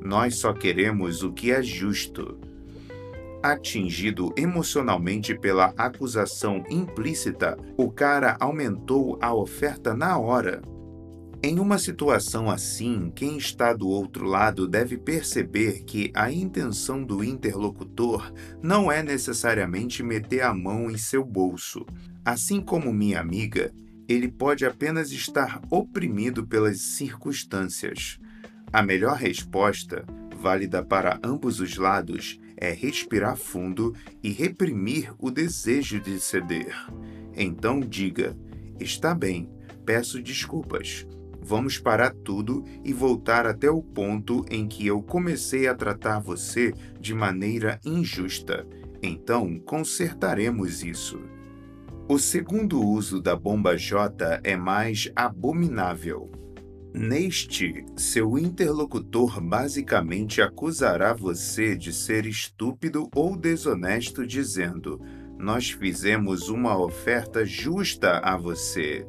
[0.00, 2.38] Nós só queremos o que é justo.
[3.42, 10.62] Atingido emocionalmente pela acusação implícita, o cara aumentou a oferta na hora.
[11.46, 17.22] Em uma situação assim, quem está do outro lado deve perceber que a intenção do
[17.22, 18.32] interlocutor
[18.62, 21.84] não é necessariamente meter a mão em seu bolso.
[22.24, 23.74] Assim como minha amiga,
[24.08, 28.18] ele pode apenas estar oprimido pelas circunstâncias.
[28.72, 30.02] A melhor resposta,
[30.40, 36.74] válida para ambos os lados, é respirar fundo e reprimir o desejo de ceder.
[37.36, 38.34] Então diga:
[38.80, 39.46] Está bem,
[39.84, 41.06] peço desculpas
[41.46, 46.72] Vamos parar tudo e voltar até o ponto em que eu comecei a tratar você
[46.98, 48.66] de maneira injusta.
[49.02, 51.20] Então, consertaremos isso.
[52.08, 56.30] O segundo uso da bomba J é mais abominável.
[56.94, 64.98] Neste, seu interlocutor basicamente acusará você de ser estúpido ou desonesto, dizendo:
[65.38, 69.06] Nós fizemos uma oferta justa a você.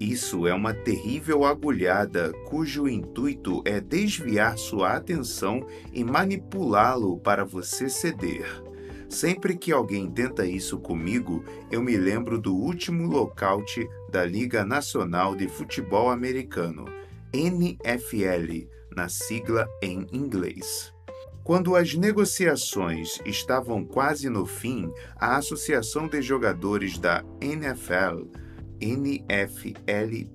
[0.00, 7.86] Isso é uma terrível agulhada cujo intuito é desviar sua atenção e manipulá-lo para você
[7.86, 8.46] ceder.
[9.10, 15.36] Sempre que alguém tenta isso comigo, eu me lembro do último lockout da Liga Nacional
[15.36, 16.86] de Futebol Americano,
[17.30, 20.94] NFL, na sigla em inglês.
[21.44, 28.39] Quando as negociações estavam quase no fim, a Associação de Jogadores da NFL
[28.80, 30.26] NFLPA,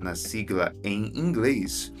[0.00, 1.92] na sigla em inglês,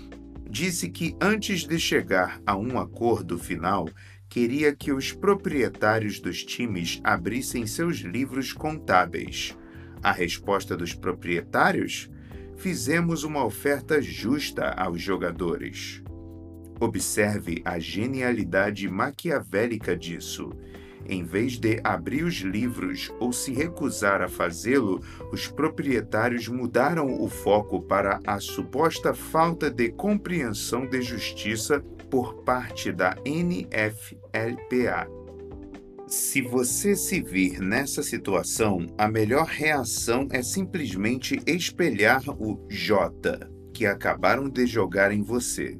[0.48, 3.88] disse que antes de chegar a um acordo final,
[4.28, 9.56] queria que os proprietários dos times abrissem seus livros contábeis.
[10.02, 12.10] A resposta dos proprietários?
[12.56, 16.02] Fizemos uma oferta justa aos jogadores.
[16.80, 20.50] Observe a genialidade maquiavélica disso.
[21.08, 25.00] Em vez de abrir os livros ou se recusar a fazê-lo,
[25.32, 31.80] os proprietários mudaram o foco para a suposta falta de compreensão de justiça
[32.10, 35.08] por parte da NFLPA.
[36.06, 43.86] Se você se vir nessa situação, a melhor reação é simplesmente espelhar o J que
[43.86, 45.78] acabaram de jogar em você.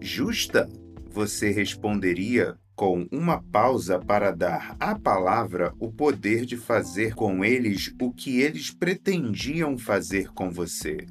[0.00, 0.68] Justa?
[1.10, 7.94] Você responderia com uma pausa para dar à palavra o poder de fazer com eles
[8.02, 11.06] o que eles pretendiam fazer com você.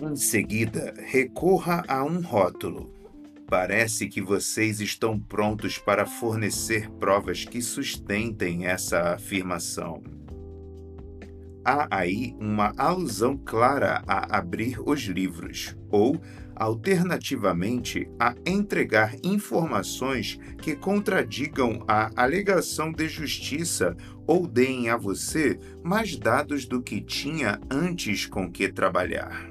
[0.00, 2.90] Em seguida, recorra a um rótulo.
[3.46, 10.02] Parece que vocês estão prontos para fornecer provas que sustentem essa afirmação.
[11.62, 16.18] Há aí uma alusão clara a abrir os livros, ou,
[16.56, 23.96] alternativamente, a entregar informações que contradigam a alegação de justiça
[24.26, 29.50] ou deem a você mais dados do que tinha antes com que trabalhar.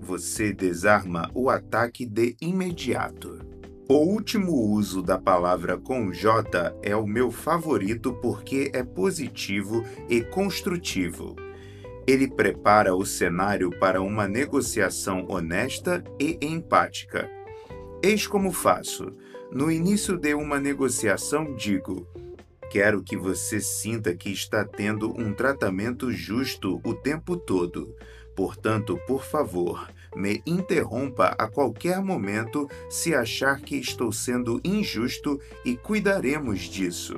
[0.00, 3.40] Você desarma o ataque de imediato.
[3.88, 10.22] O último uso da palavra com J é o meu favorito porque é positivo e
[10.22, 11.45] construtivo
[12.06, 17.28] ele prepara o cenário para uma negociação honesta e empática.
[18.02, 19.12] Eis como faço.
[19.50, 22.06] No início de uma negociação, digo:
[22.70, 27.94] Quero que você sinta que está tendo um tratamento justo o tempo todo.
[28.36, 35.76] Portanto, por favor, me interrompa a qualquer momento se achar que estou sendo injusto e
[35.76, 37.14] cuidaremos disso.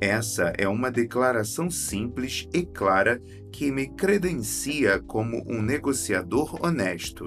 [0.00, 3.22] Essa é uma declaração simples e clara
[3.54, 7.24] que me credencia como um negociador honesto.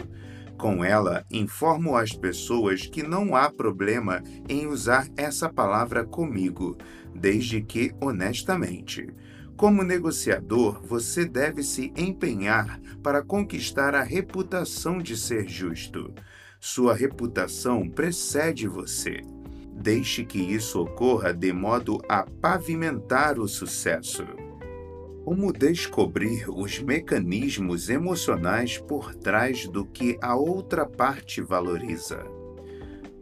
[0.57, 6.77] Com ela, informo as pessoas que não há problema em usar essa palavra comigo,
[7.15, 9.07] desde que honestamente.
[9.55, 16.13] Como negociador, você deve se empenhar para conquistar a reputação de ser justo.
[16.59, 19.21] Sua reputação precede você.
[19.71, 24.25] Deixe que isso ocorra de modo a pavimentar o sucesso.
[25.27, 32.25] Como descobrir os mecanismos emocionais por trás do que a outra parte valoriza?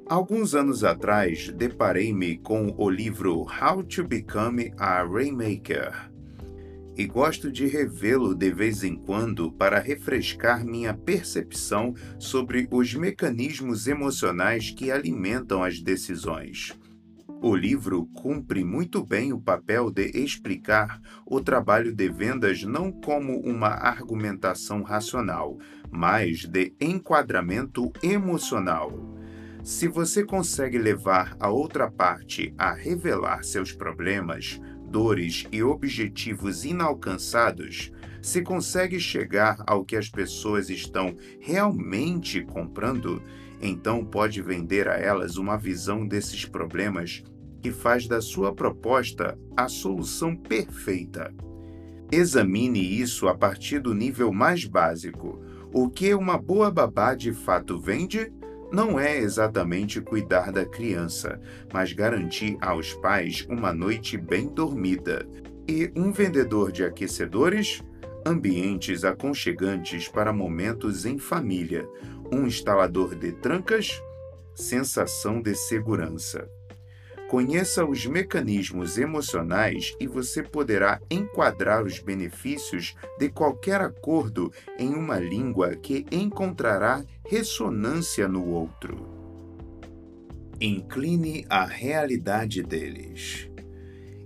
[0.05, 6.11] Alguns anos atrás, deparei-me com o livro How to Become a Rainmaker
[6.95, 13.87] e gosto de revê-lo de vez em quando para refrescar minha percepção sobre os mecanismos
[13.87, 16.71] emocionais que alimentam as decisões.
[17.41, 23.39] O livro cumpre muito bem o papel de explicar o trabalho de vendas não como
[23.41, 25.57] uma argumentação racional,
[25.91, 28.91] mas de enquadramento emocional.
[29.63, 37.91] Se você consegue levar a outra parte a revelar seus problemas, dores e objetivos inalcançados,
[38.21, 43.21] se consegue chegar ao que as pessoas estão realmente comprando,
[43.61, 47.23] então pode vender a elas uma visão desses problemas
[47.61, 51.33] que faz da sua proposta a solução perfeita.
[52.11, 55.41] Examine isso a partir do nível mais básico.
[55.73, 58.31] O que uma boa babá de fato vende
[58.71, 61.39] não é exatamente cuidar da criança,
[61.73, 65.27] mas garantir aos pais uma noite bem dormida.
[65.67, 67.81] E um vendedor de aquecedores?
[68.25, 71.87] Ambientes aconchegantes para momentos em família.
[72.31, 74.01] Um instalador de trancas?
[74.53, 76.49] Sensação de segurança.
[77.29, 85.19] Conheça os mecanismos emocionais e você poderá enquadrar os benefícios de qualquer acordo em uma
[85.19, 89.07] língua que encontrará ressonância no outro.
[90.61, 93.49] Incline a realidade deles.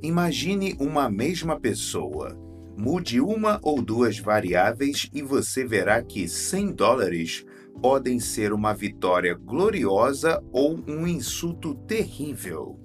[0.01, 2.37] Imagine uma mesma pessoa.
[2.77, 7.45] Mude uma ou duas variáveis e você verá que 100 dólares
[7.81, 12.79] podem ser uma vitória gloriosa ou um insulto terrível.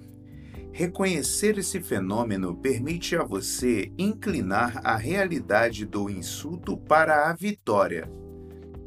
[0.71, 8.11] Reconhecer esse fenômeno permite a você inclinar a realidade do insulto para a vitória.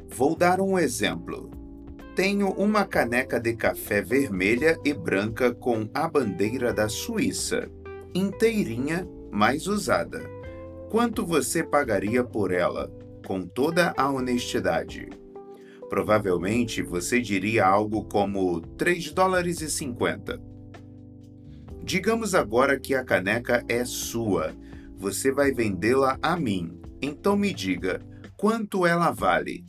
[0.07, 1.49] Vou dar um exemplo.
[2.15, 7.69] Tenho uma caneca de café vermelha e branca com a bandeira da Suíça,
[8.13, 10.21] inteirinha, mas usada.
[10.89, 12.91] Quanto você pagaria por ela,
[13.25, 15.09] com toda a honestidade?
[15.89, 20.39] Provavelmente você diria algo como 3 dólares e 50.
[21.83, 24.53] Digamos agora que a caneca é sua.
[24.95, 26.79] Você vai vendê-la a mim.
[27.01, 28.05] Então me diga,
[28.37, 29.65] quanto ela vale?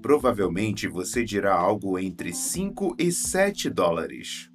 [0.00, 4.48] Provavelmente você dirá algo entre 5 e 7 dólares.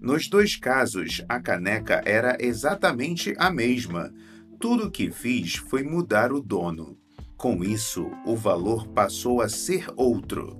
[0.00, 4.12] Nos dois casos, a caneca era exatamente a mesma.
[4.60, 6.99] Tudo o que fiz foi mudar o dono.
[7.40, 10.58] Com isso, o valor passou a ser outro.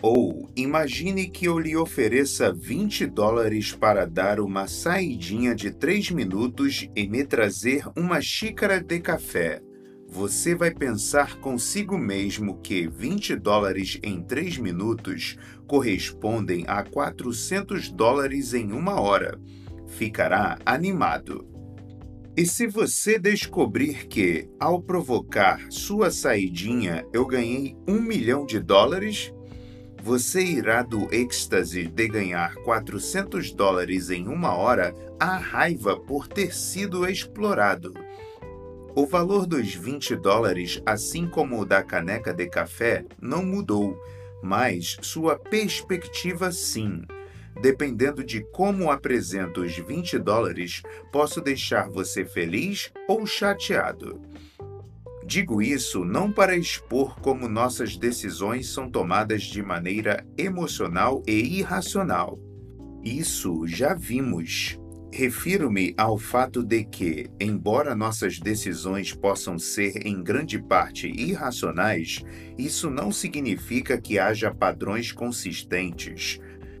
[0.00, 6.88] Ou imagine que eu lhe ofereça 20 dólares para dar uma saidinha de 3 minutos
[6.94, 9.60] e me trazer uma xícara de café.
[10.08, 15.36] Você vai pensar consigo mesmo que 20 dólares em 3 minutos
[15.66, 19.36] correspondem a 400 dólares em uma hora.
[19.88, 21.57] Ficará animado.
[22.38, 29.34] E se você descobrir que, ao provocar sua saidinha, eu ganhei um milhão de dólares,
[30.00, 36.54] você irá do êxtase de ganhar 400 dólares em uma hora à raiva por ter
[36.54, 37.92] sido explorado.
[38.94, 44.00] O valor dos 20 dólares, assim como o da caneca de café, não mudou,
[44.40, 47.02] mas sua perspectiva sim.
[47.60, 50.82] Dependendo de como apresento os 20 dólares,
[51.12, 54.20] posso deixar você feliz ou chateado.
[55.26, 62.38] Digo isso não para expor como nossas decisões são tomadas de maneira emocional e irracional.
[63.04, 64.78] Isso já vimos.
[65.12, 72.22] Refiro-me ao fato de que, embora nossas decisões possam ser em grande parte irracionais,
[72.56, 76.38] isso não significa que haja padrões consistentes,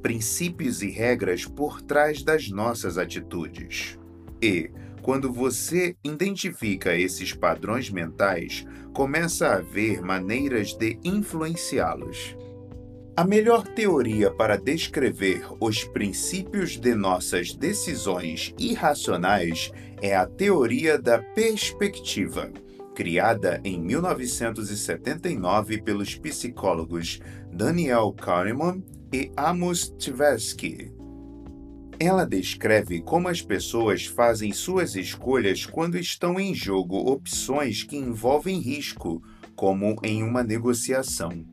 [0.08, 3.98] princípios e regras por trás das nossas atitudes.
[4.40, 4.70] E,
[5.02, 12.34] quando você identifica esses padrões mentais, começa a ver maneiras de influenciá-los.
[13.14, 21.18] A melhor teoria para descrever os princípios de nossas decisões irracionais é a teoria da
[21.18, 22.50] perspectiva,
[22.94, 27.20] criada em 1979 pelos psicólogos
[27.52, 28.82] Daniel Kahneman
[29.12, 30.92] e Amos Tversky.
[31.98, 38.60] Ela descreve como as pessoas fazem suas escolhas quando estão em jogo opções que envolvem
[38.60, 39.22] risco,
[39.56, 41.44] como em uma negociação.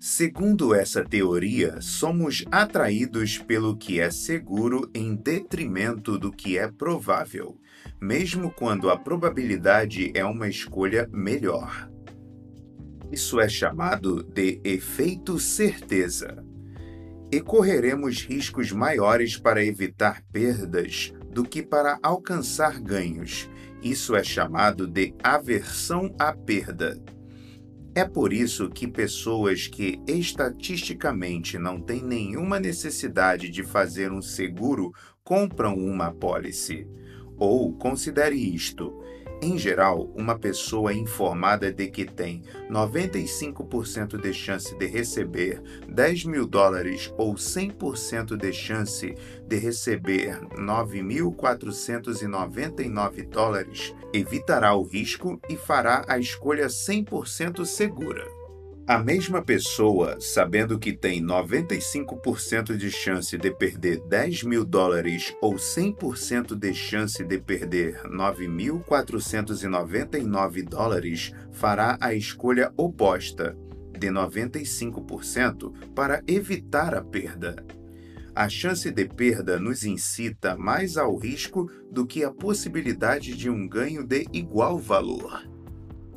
[0.00, 7.56] Segundo essa teoria, somos atraídos pelo que é seguro em detrimento do que é provável,
[8.00, 11.88] mesmo quando a probabilidade é uma escolha melhor.
[13.12, 16.42] Isso é chamado de efeito certeza
[17.32, 23.48] e correremos riscos maiores para evitar perdas do que para alcançar ganhos.
[23.82, 27.02] Isso é chamado de aversão à perda.
[27.94, 34.92] É por isso que pessoas que estatisticamente não têm nenhuma necessidade de fazer um seguro
[35.24, 36.86] compram uma apólice.
[37.38, 39.01] Ou considere isto:
[39.42, 46.46] em geral, uma pessoa informada de que tem 95% de chance de receber 10 mil
[46.46, 49.12] dólares ou 100% de chance
[49.44, 58.31] de receber 9.499 dólares evitará o risco e fará a escolha 100% segura.
[58.84, 65.54] A mesma pessoa, sabendo que tem 95% de chance de perder 10 mil dólares ou
[65.54, 73.56] 100% de chance de perder 9.499 dólares, fará a escolha oposta,
[73.96, 77.64] de 95%, para evitar a perda.
[78.34, 83.68] A chance de perda nos incita mais ao risco do que a possibilidade de um
[83.68, 85.40] ganho de igual valor.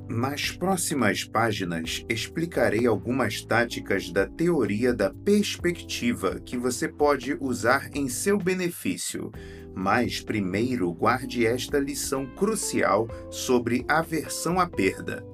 [0.07, 8.07] Nas próximas páginas explicarei algumas táticas da teoria da perspectiva que você pode usar em
[8.07, 9.31] seu benefício,
[9.73, 15.25] mas primeiro guarde esta lição crucial sobre aversão à perda.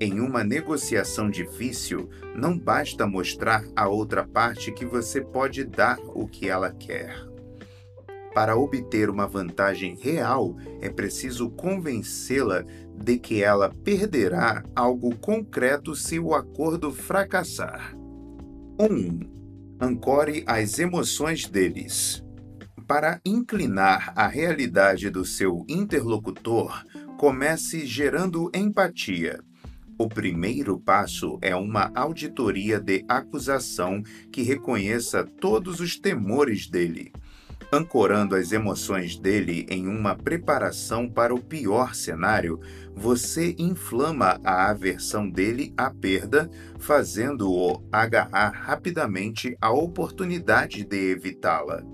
[0.00, 6.26] Em uma negociação difícil, não basta mostrar à outra parte que você pode dar o
[6.26, 7.26] que ela quer.
[8.36, 12.66] Para obter uma vantagem real, é preciso convencê-la
[12.96, 17.94] de que ela perderá algo concreto se o acordo fracassar.
[18.78, 18.84] 1.
[18.84, 19.20] Um,
[19.80, 22.22] ancore as emoções deles.
[22.86, 26.84] Para inclinar a realidade do seu interlocutor,
[27.16, 29.40] comece gerando empatia.
[29.98, 37.12] O primeiro passo é uma auditoria de acusação que reconheça todos os temores dele
[37.72, 42.60] ancorando as emoções dele em uma preparação para o pior cenário,
[42.96, 51.84] você inflama a aversão dele à perda, fazendo-o agarrar rapidamente a oportunidade de evitá-la.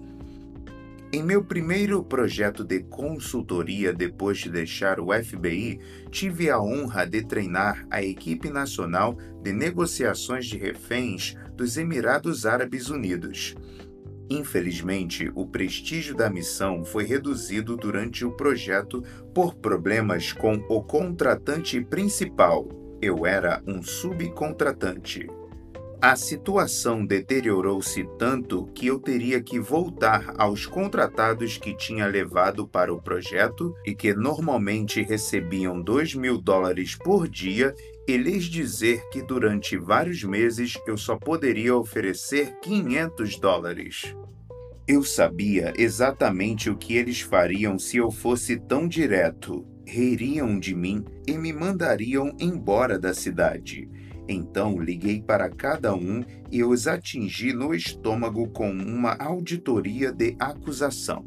[1.13, 5.79] Em meu primeiro projeto de consultoria depois de deixar o FBI,
[6.11, 12.89] tive a honra de treinar a equipe nacional de negociações de reféns dos Emirados Árabes
[12.89, 13.55] Unidos.
[14.31, 19.03] Infelizmente, o prestígio da missão foi reduzido durante o projeto
[19.35, 22.69] por problemas com o contratante principal.
[23.01, 25.27] Eu era um subcontratante.
[26.05, 32.93] A situação deteriorou-se tanto que eu teria que voltar aos contratados que tinha levado para
[32.93, 37.73] o projeto e que normalmente recebiam 2 mil dólares por dia
[38.07, 44.15] e lhes dizer que durante vários meses eu só poderia oferecer 500 dólares.
[44.87, 49.65] Eu sabia exatamente o que eles fariam se eu fosse tão direto.
[49.87, 53.89] Ririam de mim e me mandariam embora da cidade.
[54.29, 61.25] Então liguei para cada um e os atingi no estômago com uma auditoria de acusação.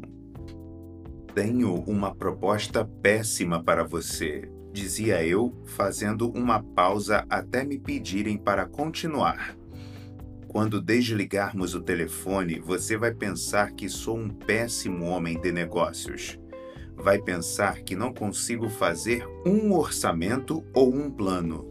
[1.34, 8.66] Tenho uma proposta péssima para você, dizia eu, fazendo uma pausa até me pedirem para
[8.66, 9.56] continuar.
[10.46, 16.38] Quando desligarmos o telefone, você vai pensar que sou um péssimo homem de negócios.
[16.94, 21.66] Vai pensar que não consigo fazer um orçamento ou um plano.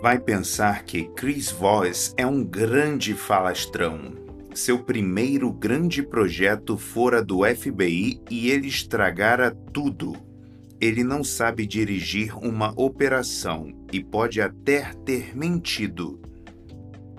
[0.00, 4.12] Vai pensar que Chris Voss é um grande falastrão.
[4.54, 10.33] Seu primeiro grande projeto fora do FBI e ele estragara tudo.
[10.80, 16.20] Ele não sabe dirigir uma operação e pode até ter mentido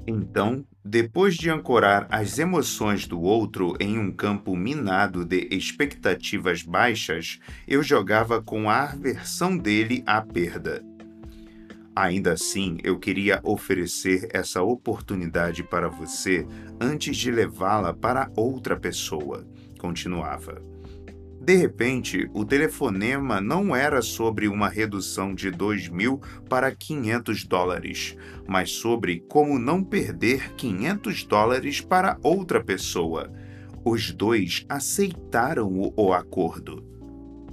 [0.08, 7.40] então, depois de ancorar as emoções do outro em um campo minado de expectativas baixas,
[7.68, 10.84] eu jogava com a aversão dele à perda.
[11.96, 16.46] Ainda assim, eu queria oferecer essa oportunidade para você
[16.80, 19.48] antes de levá-la para outra pessoa,
[19.80, 20.75] continuava.
[21.46, 26.20] De repente, o telefonema não era sobre uma redução de 2 mil
[26.50, 28.18] para 500 dólares,
[28.48, 33.32] mas sobre como não perder 500 dólares para outra pessoa.
[33.86, 36.84] Os dois aceitaram o, o acordo.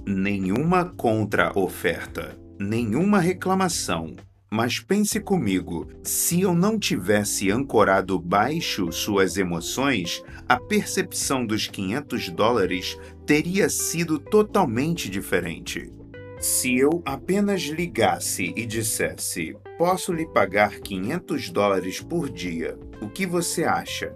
[0.07, 4.15] Nenhuma contra-oferta, nenhuma reclamação,
[4.55, 12.29] mas pense comigo: se eu não tivesse ancorado baixo suas emoções, a percepção dos 500
[12.29, 15.91] dólares teria sido totalmente diferente.
[16.39, 23.25] Se eu apenas ligasse e dissesse: Posso lhe pagar 500 dólares por dia, o que
[23.25, 24.13] você acha?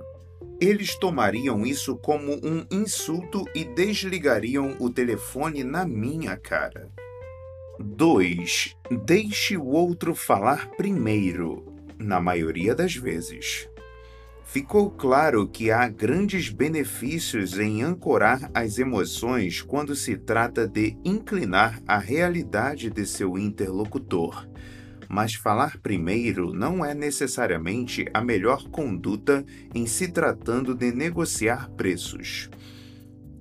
[0.59, 6.89] Eles tomariam isso como um insulto e desligariam o telefone na minha cara.
[7.79, 8.75] 2.
[9.05, 11.63] Deixe o outro falar primeiro,
[11.99, 13.69] na maioria das vezes.
[14.47, 21.83] Ficou claro que há grandes benefícios em ancorar as emoções quando se trata de inclinar
[21.85, 24.47] a realidade de seu interlocutor.
[25.09, 29.45] Mas falar primeiro não é necessariamente a melhor conduta
[29.75, 32.49] em se tratando de negociar preços.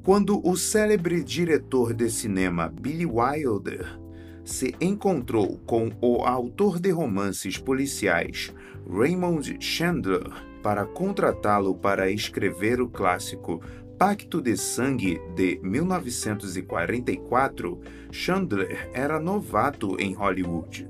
[0.02, 3.96] Quando o célebre diretor de cinema Billy Wilder
[4.44, 8.52] se encontrou com o autor de romances policiais
[8.90, 13.62] Raymond Chandler para contratá-lo para escrever o clássico
[13.96, 20.88] Pacto de Sangue de 1944, Chandler era novato em Hollywood.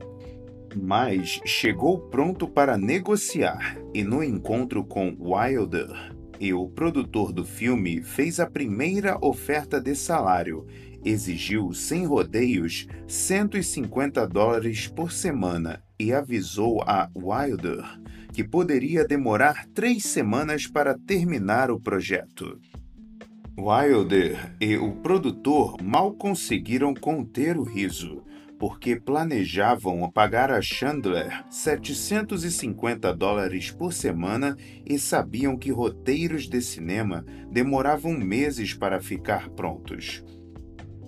[0.74, 8.01] Mas chegou pronto para negociar e no encontro com Wilder e o produtor do filme
[8.01, 10.66] fez a primeira oferta de salário
[11.05, 17.85] exigiu sem rodeios 150 dólares por semana e avisou a Wilder
[18.37, 22.61] que poderia demorar três semanas para terminar o projeto.
[23.57, 28.22] Wilder e o produtor mal conseguiram conter o riso,
[28.59, 37.24] porque planejavam pagar a Chandler 750 dólares por semana e sabiam que roteiros de cinema
[37.51, 40.22] demoravam meses para ficar prontos.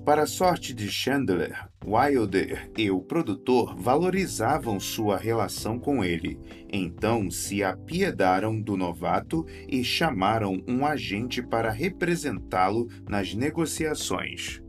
[0.09, 6.41] Para a sorte de Chandler, Wilder e o produtor valorizavam sua relação com ele,
[6.73, 14.63] então se apiedaram do novato e chamaram um agente para representá-lo nas negociações.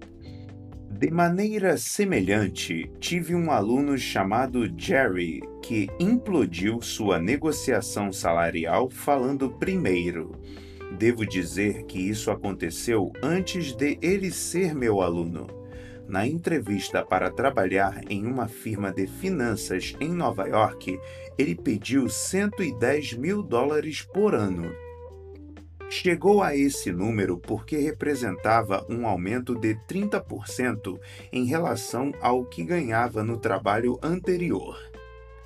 [0.92, 10.38] De maneira semelhante, tive um aluno chamado Jerry que implodiu sua negociação salarial falando primeiro.
[10.98, 15.48] Devo dizer que isso aconteceu antes de ele ser meu aluno.
[16.08, 21.00] Na entrevista para trabalhar em uma firma de finanças em Nova York,
[21.38, 24.72] ele pediu 110 mil dólares por ano.
[25.88, 31.00] Chegou a esse número porque representava um aumento de 30%
[31.32, 34.89] em relação ao que ganhava no trabalho anterior.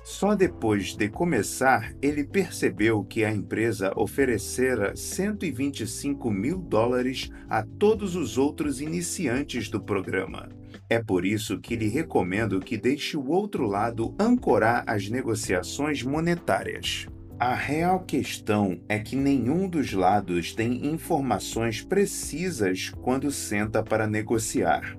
[0.04, 8.14] Só depois de começar, ele percebeu que a empresa oferecera 125 mil dólares a todos
[8.14, 10.50] os outros iniciantes do programa.
[10.90, 17.06] É por isso que lhe recomendo que deixe o outro lado ancorar as negociações monetárias.
[17.40, 24.98] A real questão é que nenhum dos lados tem informações precisas quando senta para negociar.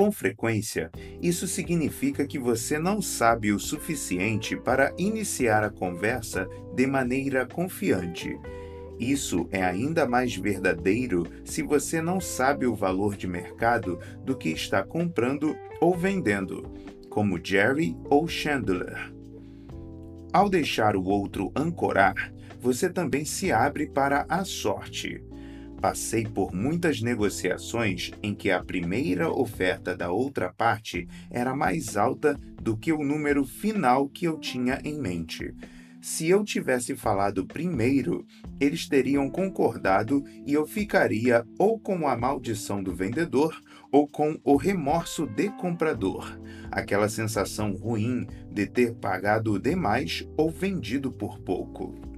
[0.00, 0.90] Com frequência,
[1.20, 8.34] isso significa que você não sabe o suficiente para iniciar a conversa de maneira confiante.
[8.98, 14.48] Isso é ainda mais verdadeiro se você não sabe o valor de mercado do que
[14.48, 16.72] está comprando ou vendendo,
[17.10, 19.12] como Jerry ou Chandler.
[20.32, 25.22] Ao deixar o outro ancorar, você também se abre para a sorte.
[25.80, 32.38] Passei por muitas negociações em que a primeira oferta da outra parte era mais alta
[32.60, 35.54] do que o número final que eu tinha em mente.
[36.02, 38.26] Se eu tivesse falado primeiro,
[38.58, 43.58] eles teriam concordado e eu ficaria ou com a maldição do vendedor
[43.90, 46.38] ou com o remorso de comprador,
[46.70, 52.09] aquela sensação ruim de ter pagado demais ou vendido por pouco.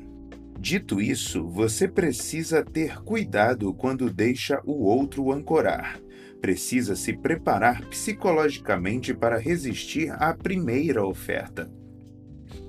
[0.63, 5.99] Dito isso, você precisa ter cuidado quando deixa o outro ancorar.
[6.41, 11.69] Precisa se preparar psicologicamente para resistir à primeira oferta.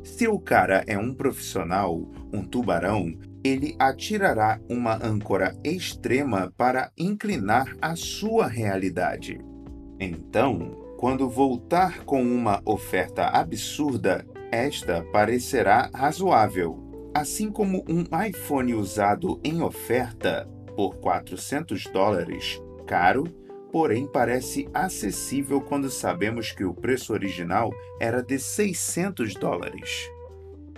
[0.03, 3.13] Se o cara é um profissional, um tubarão,
[3.43, 9.39] ele atirará uma âncora extrema para inclinar a sua realidade.
[9.99, 16.82] Então, quando voltar com uma oferta absurda, esta parecerá razoável
[17.13, 23.25] Assim como um iPhone usado em oferta por 400 dólares, caro,
[23.71, 30.09] porém parece acessível quando sabemos que o preço original era de 600 dólares.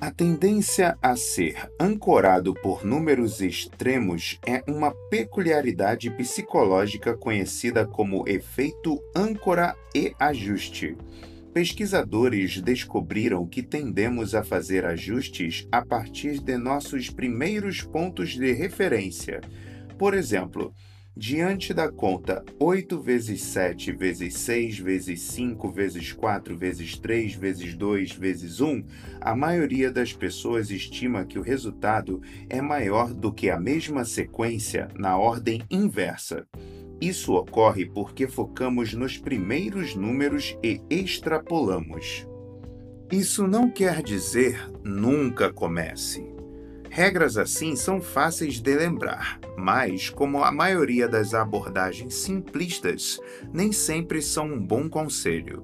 [0.02, 9.02] A tendência a ser ancorado por números extremos é uma peculiaridade psicológica conhecida como efeito
[9.16, 10.98] âncora e ajuste
[11.56, 19.39] pesquisadores descobriram que tendemos a fazer ajustes a partir de nossos primeiros pontos de referência.
[19.97, 20.74] Por exemplo,
[21.16, 27.74] diante da conta 8 vezes 7 vezes 6 vezes 5 vezes 4 vezes 3 vezes
[27.74, 28.84] 2 vezes 1,
[29.22, 34.89] a maioria das pessoas estima que o resultado é maior do que a mesma sequência
[34.93, 36.45] na ordem inversa.
[37.00, 42.28] Isso ocorre porque focamos nos primeiros números e extrapolamos.
[43.12, 46.26] Isso não quer dizer nunca comece.
[46.89, 53.20] Regras assim são fáceis de lembrar, mas, como a maioria das abordagens simplistas,
[53.54, 55.64] nem sempre são um bom conselho.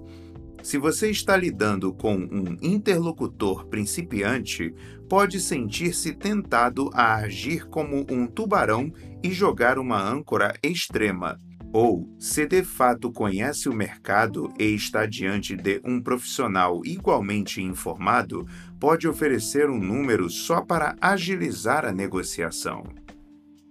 [0.64, 4.74] Se você está lidando com um interlocutor principiante,
[5.09, 8.91] pode sentir-se tentado a agir como um tubarão
[9.24, 11.39] e jogar uma âncora extrema.
[11.74, 18.45] Ou, se de fato conhece o mercado e está diante de um profissional igualmente informado,
[18.80, 22.84] pode oferecer um número só para agilizar a negociação.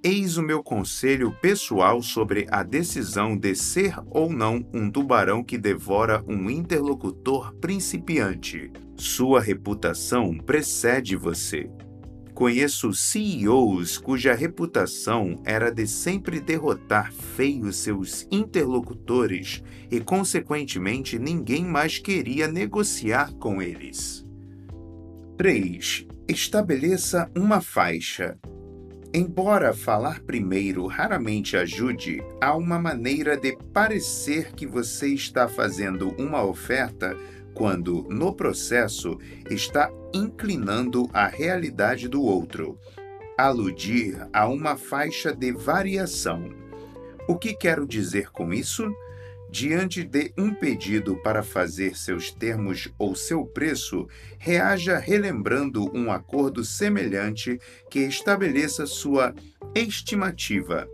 [0.03, 5.59] Eis o meu conselho pessoal sobre a decisão de ser ou não um tubarão que
[5.59, 8.73] devora um interlocutor principiante.
[8.97, 11.71] Sua reputação precede você.
[12.33, 21.99] Conheço CEOs cuja reputação era de sempre derrotar feio seus interlocutores e, consequentemente, ninguém mais
[21.99, 24.25] queria negociar com eles.
[25.37, 26.07] 3.
[26.27, 28.39] Estabeleça uma faixa.
[29.13, 36.45] Embora falar primeiro raramente ajude, há uma maneira de parecer que você está fazendo uma
[36.45, 37.17] oferta
[37.53, 39.19] quando, no processo,
[39.51, 42.79] está inclinando a realidade do outro.
[43.37, 46.49] Aludir a uma faixa de variação.
[47.27, 48.89] O que quero dizer com isso?
[49.51, 54.07] Diante de um pedido para fazer seus termos ou seu preço,
[54.39, 57.59] reaja relembrando um acordo semelhante
[57.91, 59.35] que estabeleça sua
[59.75, 60.89] estimativa.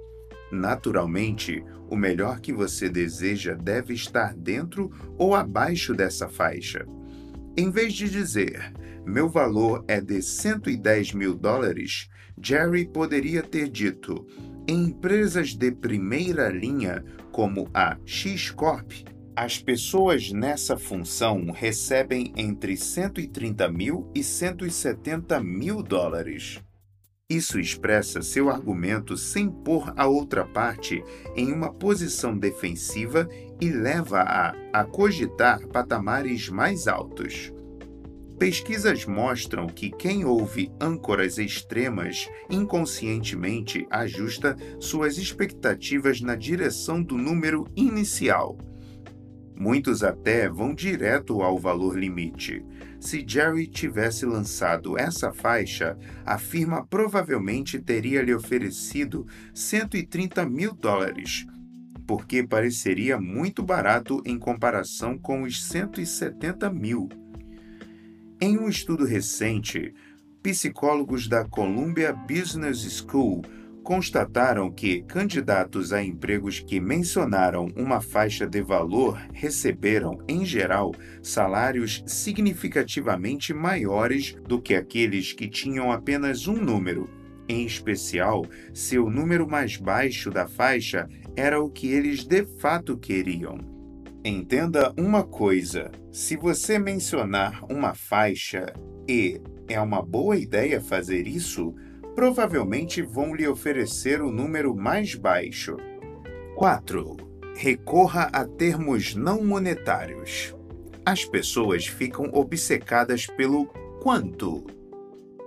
[0.50, 6.86] Naturalmente, o melhor que você deseja deve estar dentro ou abaixo dessa faixa.
[7.58, 8.72] Em vez de dizer,
[9.04, 12.08] meu valor é de 110 mil dólares,
[12.42, 14.26] Jerry poderia ter dito,
[14.68, 18.92] empresas de primeira linha, como a X-Corp,
[19.36, 26.60] as pessoas nessa função recebem entre 130 mil e 170 mil dólares.
[27.28, 31.02] Isso expressa seu argumento sem pôr a outra parte
[31.34, 33.28] em uma posição defensiva
[33.60, 37.52] e leva-a a cogitar patamares mais altos.
[38.38, 47.66] Pesquisas mostram que quem ouve âncoras extremas inconscientemente ajusta suas expectativas na direção do número
[47.74, 48.58] inicial.
[49.58, 52.62] Muitos até vão direto ao valor limite.
[53.00, 61.46] Se Jerry tivesse lançado essa faixa, a firma provavelmente teria lhe oferecido 130 mil dólares,
[62.06, 67.08] porque pareceria muito barato em comparação com os 170 mil.
[68.38, 69.94] Em um estudo recente,
[70.42, 73.40] psicólogos da Columbia Business School
[73.82, 82.04] constataram que candidatos a empregos que mencionaram uma faixa de valor receberam, em geral, salários
[82.06, 87.08] significativamente maiores do que aqueles que tinham apenas um número,
[87.48, 92.98] em especial se o número mais baixo da faixa era o que eles de fato
[92.98, 93.75] queriam.
[94.28, 98.74] Entenda uma coisa: se você mencionar uma faixa
[99.08, 101.72] e é uma boa ideia fazer isso,
[102.12, 105.76] provavelmente vão lhe oferecer o número mais baixo.
[106.56, 107.16] 4.
[107.54, 110.52] Recorra a termos não monetários.
[111.04, 113.66] As pessoas ficam obcecadas pelo
[114.02, 114.66] quanto,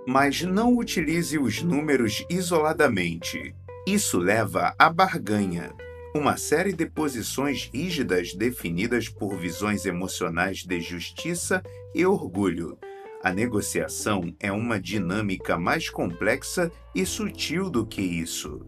[0.08, 3.54] mas não utilize os números isoladamente.
[3.86, 5.70] Isso leva à barganha,
[6.14, 11.62] uma série de posições rígidas definidas por visões emocionais de justiça
[11.94, 12.78] e orgulho
[13.22, 18.64] a negociação é uma dinâmica mais complexa e sutil do que isso.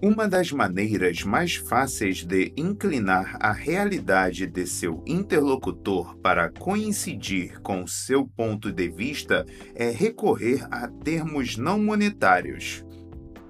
[0.00, 7.84] Uma das maneiras mais fáceis de inclinar a realidade de seu interlocutor para coincidir com
[7.84, 9.44] seu ponto de vista
[9.74, 12.84] é recorrer a termos não monetários.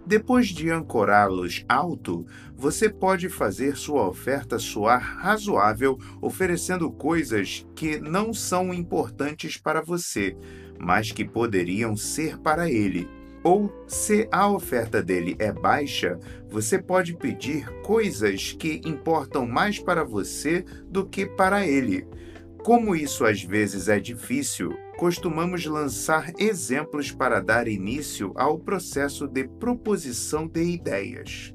[0.07, 2.25] Depois de ancorá-los alto,
[2.59, 10.37] você pode fazer sua oferta soar razoável, oferecendo coisas que não são importantes para você,
[10.77, 13.09] mas que poderiam ser para ele.
[13.45, 16.19] Ou, se a oferta dele é baixa,
[16.51, 22.09] você pode pedir coisas que importam mais para você do que para ele.
[22.65, 29.47] Como isso às vezes é difícil, costumamos lançar exemplos para dar início ao processo de
[29.47, 31.55] proposição de ideias.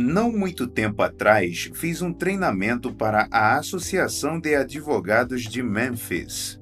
[0.00, 6.56] Não muito tempo atrás, fiz um treinamento para a Associação de Advogados de Memphis.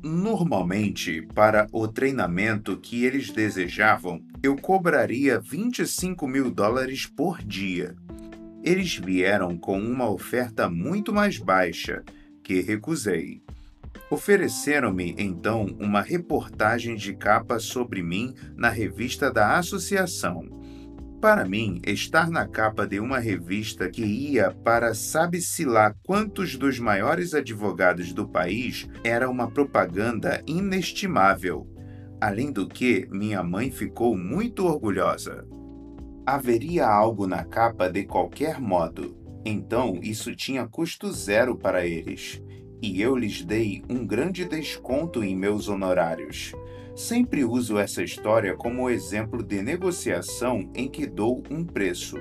[0.00, 7.96] Normalmente, para o treinamento que eles desejavam, eu cobraria 25 mil dólares por dia.
[8.62, 12.04] Eles vieram com uma oferta muito mais baixa,
[12.44, 13.42] que recusei.
[14.08, 20.59] Ofereceram-me então uma reportagem de capa sobre mim na revista da associação.
[21.20, 26.78] Para mim, estar na capa de uma revista que ia para sabe-se lá quantos dos
[26.78, 31.68] maiores advogados do país era uma propaganda inestimável.
[32.18, 35.46] Além do que, minha mãe ficou muito orgulhosa.
[36.24, 39.14] Haveria algo na capa de qualquer modo,
[39.44, 42.42] então isso tinha custo zero para eles
[42.82, 46.52] e eu lhes dei um grande desconto em meus honorários.
[47.00, 52.18] Sempre uso essa história como exemplo de negociação em que dou um preço.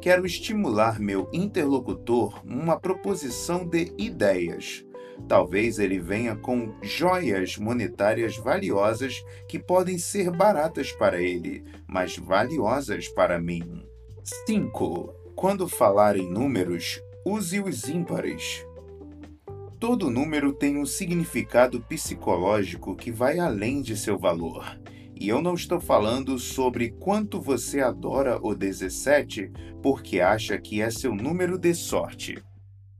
[0.00, 4.82] Quero estimular meu interlocutor uma proposição de ideias.
[5.28, 13.08] Talvez ele venha com joias monetárias valiosas que podem ser baratas para ele, mas valiosas
[13.08, 13.86] para mim.
[14.46, 15.14] 5.
[15.36, 18.66] Quando falar em números, use os ímpares.
[19.78, 24.80] Todo número tem um significado psicológico que vai além de seu valor.
[25.14, 29.50] E eu não estou falando sobre quanto você adora o 17
[29.82, 32.42] porque acha que é seu número de sorte.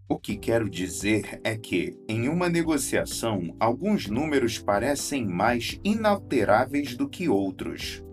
[0.08, 7.08] O que quero dizer é que, em uma negociação, alguns números parecem mais inalteráveis do
[7.08, 8.05] que outros.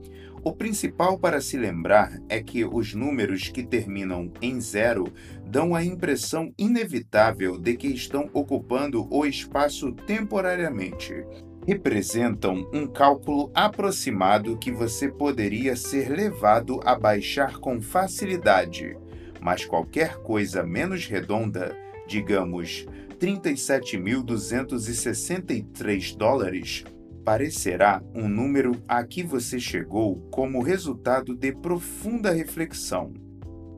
[0.46, 5.08] O principal para se lembrar é que os números que terminam em zero
[5.46, 11.26] dão a impressão inevitável de que estão ocupando o espaço temporariamente.
[11.66, 18.98] Representam um cálculo aproximado que você poderia ser levado a baixar com facilidade,
[19.40, 21.74] mas qualquer coisa menos redonda,
[22.06, 22.86] digamos
[23.18, 26.84] 37.263 dólares,
[27.24, 33.14] parecerá um número a que você chegou como resultado de profunda reflexão.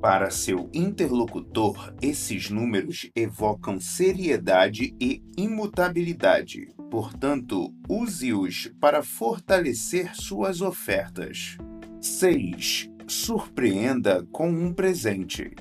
[0.01, 6.67] Para seu interlocutor, esses números evocam seriedade e imutabilidade.
[6.91, 11.57] Portanto, use-os para fortalecer suas ofertas.
[11.99, 12.91] 6.
[13.07, 15.51] Surpreenda com um presente.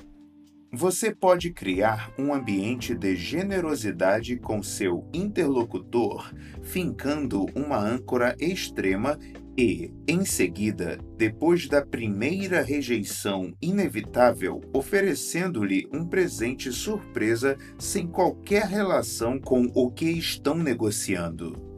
[0.77, 9.17] Você pode criar um ambiente de generosidade com seu interlocutor, fincando uma âncora extrema
[9.57, 19.39] e, em seguida, depois da primeira rejeição inevitável, oferecendo-lhe um presente surpresa sem qualquer relação
[19.39, 21.74] com o que estão negociando.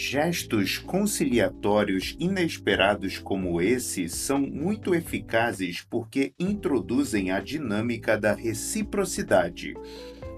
[0.00, 9.74] Gestos conciliatórios inesperados como esse são muito eficazes porque introduzem a dinâmica da reciprocidade.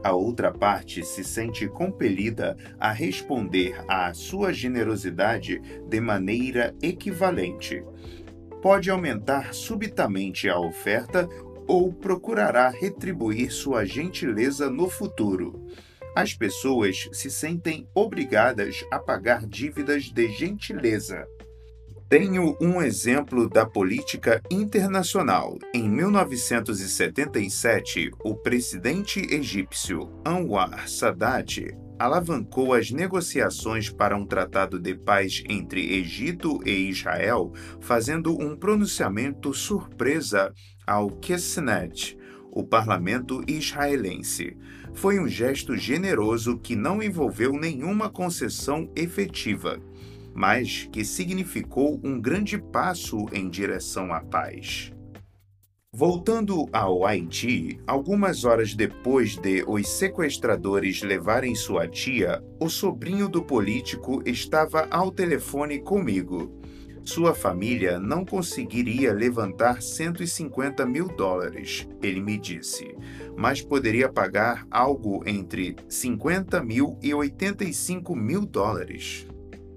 [0.03, 7.85] A outra parte se sente compelida a responder à sua generosidade de maneira equivalente.
[8.63, 11.29] pode aumentar subitamente a oferta
[11.69, 15.67] ou procurará retribuir sua gentileza no futuro.
[16.15, 21.27] As pessoas se sentem obrigadas a pagar dívidas de gentileza.
[22.09, 25.57] Tenho um exemplo da política internacional.
[25.73, 35.45] Em 1977, o presidente egípcio Anwar Sadat alavancou as negociações para um tratado de paz
[35.49, 40.53] entre Egito e Israel, fazendo um pronunciamento surpresa
[40.85, 42.19] ao Knesset,
[42.51, 44.57] o parlamento israelense.
[44.93, 49.81] Foi um gesto generoso que não envolveu nenhuma concessão efetiva
[50.35, 54.93] mas que significou um grande passo em direção à paz.
[55.93, 63.43] Voltando ao Haiti, algumas horas depois de os sequestradores levarem sua tia, o sobrinho do
[63.43, 66.60] político estava ao telefone comigo.
[67.05, 72.95] Sua família não conseguiria levantar 150 mil dólares, ele me disse,
[73.37, 79.27] mas poderia pagar algo entre 50 mil e 85 mil dólares.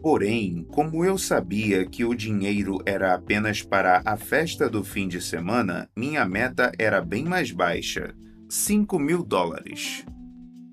[0.01, 5.21] Porém, como eu sabia que o dinheiro era apenas para a festa do fim de
[5.21, 8.13] semana, minha meta era bem mais baixa:
[8.49, 10.05] 5 mil dólares.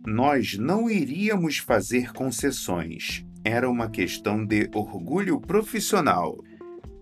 [0.04, 3.24] Nós não iríamos fazer concessões.
[3.44, 6.38] Era uma questão de orgulho profissional.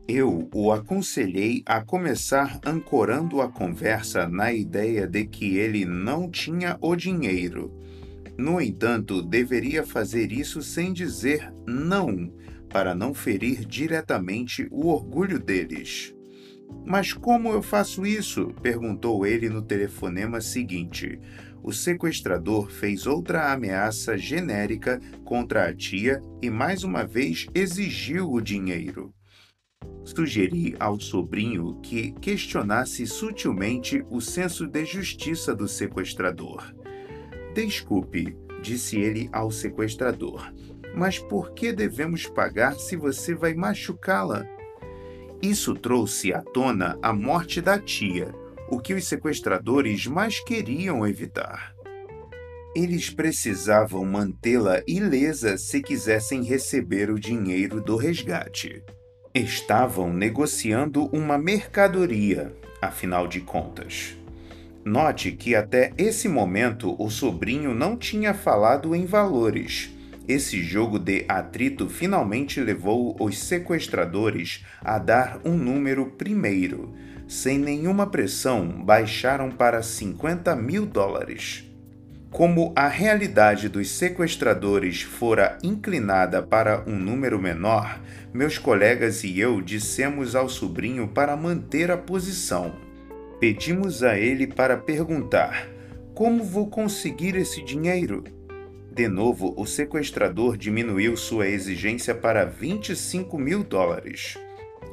[0.07, 6.79] Eu o aconselhei a começar ancorando a conversa na ideia de que ele não tinha
[6.81, 7.79] o dinheiro
[8.39, 12.33] no entanto, deveria fazer isso sem dizer não,
[12.69, 16.15] para não ferir diretamente o orgulho deles.
[16.87, 18.55] Mas como eu faço isso?
[18.63, 21.19] perguntou ele no telefonema seguinte.
[21.63, 28.41] O sequestrador fez outra ameaça genérica contra a tia e mais uma vez exigiu o
[28.41, 29.13] dinheiro.
[30.05, 36.75] Sugeri ao sobrinho que questionasse sutilmente o senso de justiça do sequestrador.
[37.55, 40.53] Desculpe, disse ele ao sequestrador,
[40.95, 44.47] mas por que devemos pagar se você vai machucá-la?
[45.43, 48.35] Isso trouxe à tona a morte da tia,
[48.71, 51.75] o que os sequestradores mais queriam evitar.
[52.75, 58.83] Eles precisavam mantê-la ilesa se quisessem receber o dinheiro do resgate.
[59.35, 64.17] Estavam negociando uma mercadoria, afinal de contas.
[64.85, 69.91] Note que até esse momento o sobrinho não tinha falado em valores.
[70.27, 76.95] Esse jogo de atrito finalmente levou os sequestradores a dar um número primeiro.
[77.29, 81.63] Sem nenhuma pressão, baixaram para 50 mil dólares.
[82.31, 88.01] Como a realidade dos sequestradores fora inclinada para um número menor,
[88.33, 92.77] meus colegas e eu dissemos ao sobrinho para manter a posição.
[93.39, 95.69] Pedimos a ele para perguntar:
[96.15, 98.25] Como vou conseguir esse dinheiro?
[98.91, 104.39] De novo, o sequestrador diminuiu sua exigência para 25 mil dólares.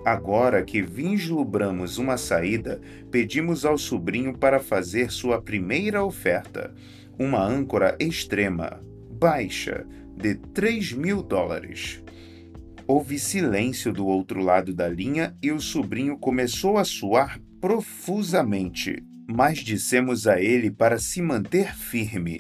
[0.06, 2.80] Agora que vislumbramos uma saída,
[3.10, 6.76] pedimos ao sobrinho para fazer sua primeira oferta,
[7.18, 8.80] uma âncora extrema,
[9.20, 9.84] baixa,
[10.16, 12.04] de 3 mil dólares.
[12.86, 19.58] Houve silêncio do outro lado da linha e o sobrinho começou a suar profusamente, mas
[19.58, 22.40] dissemos a ele para se manter firme.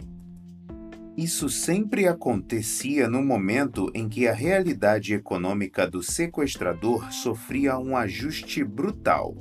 [1.17, 8.65] Isso sempre acontecia no momento em que a realidade econômica do sequestrador sofria um ajuste
[8.65, 9.33] brutal.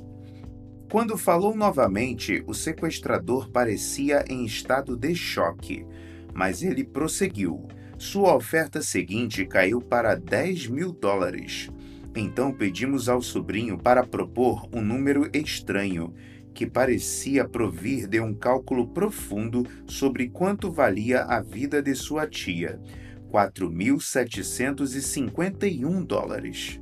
[0.89, 5.85] Quando falou novamente, o sequestrador parecia em estado de choque,
[6.33, 7.67] mas ele prosseguiu.
[7.97, 11.69] Sua oferta seguinte caiu para 10 mil dólares,
[12.15, 16.13] então pedimos ao sobrinho para propor um número estranho,
[16.55, 22.79] que parecia provir de um cálculo profundo sobre quanto valia a vida de sua tia:
[23.29, 26.79] 4.751 dólares.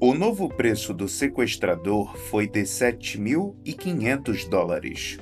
[0.00, 5.18] O novo preço do sequestrador foi de 7.500 dólares.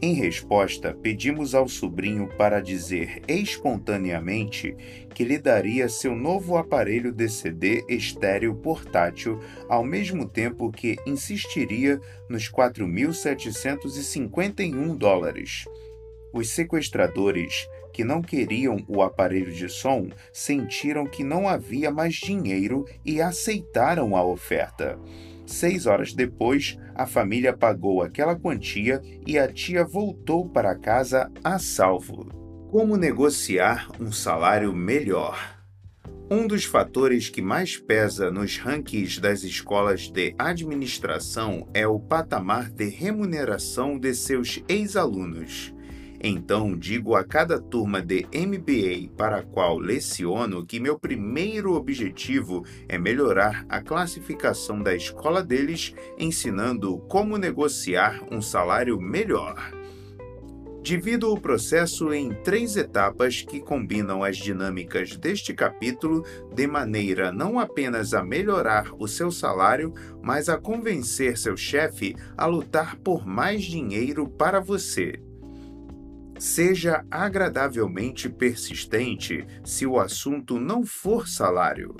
[0.00, 4.76] Em resposta, pedimos ao sobrinho para dizer espontaneamente
[5.14, 11.98] que lhe daria seu novo aparelho de CD estéreo portátil, ao mesmo tempo que insistiria
[12.28, 15.64] nos 4.751 dólares.
[16.30, 22.84] Os sequestradores, que não queriam o aparelho de som, sentiram que não havia mais dinheiro
[23.02, 24.98] e aceitaram a oferta.
[25.46, 31.58] Seis horas depois, a família pagou aquela quantia e a tia voltou para casa a
[31.58, 32.26] salvo.
[32.70, 35.56] Como negociar um salário melhor?
[36.28, 42.68] Um dos fatores que mais pesa nos rankings das escolas de administração é o patamar
[42.68, 45.72] de remuneração de seus ex-alunos.
[46.28, 52.64] Então, digo a cada turma de MBA para a qual leciono que meu primeiro objetivo
[52.88, 59.70] é melhorar a classificação da escola deles, ensinando como negociar um salário melhor.
[60.82, 67.56] Divido o processo em três etapas que combinam as dinâmicas deste capítulo de maneira não
[67.56, 73.62] apenas a melhorar o seu salário, mas a convencer seu chefe a lutar por mais
[73.62, 75.25] dinheiro para você.
[76.38, 81.96] Seja agradavelmente persistente se o assunto não for salário.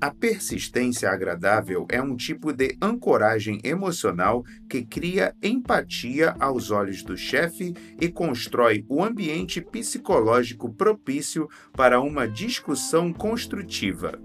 [0.00, 7.16] A persistência agradável é um tipo de ancoragem emocional que cria empatia aos olhos do
[7.16, 14.20] chefe e constrói o ambiente psicológico propício para uma discussão construtiva.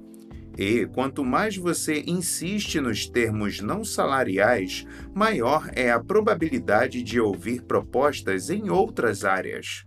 [0.57, 7.61] E quanto mais você insiste nos termos não salariais, maior é a probabilidade de ouvir
[7.61, 9.85] propostas em outras áreas.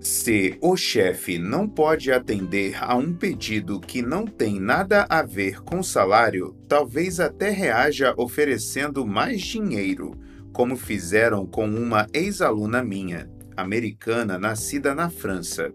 [0.00, 5.62] Se o chefe não pode atender a um pedido que não tem nada a ver
[5.62, 10.12] com salário, talvez até reaja oferecendo mais dinheiro,
[10.52, 15.72] como fizeram com uma ex-aluna minha, americana nascida na França.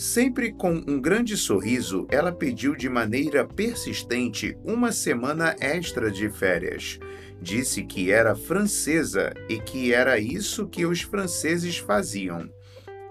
[0.00, 6.98] Sempre com um grande sorriso, ela pediu de maneira persistente uma semana extra de férias.
[7.38, 12.48] Disse que era francesa e que era isso que os franceses faziam.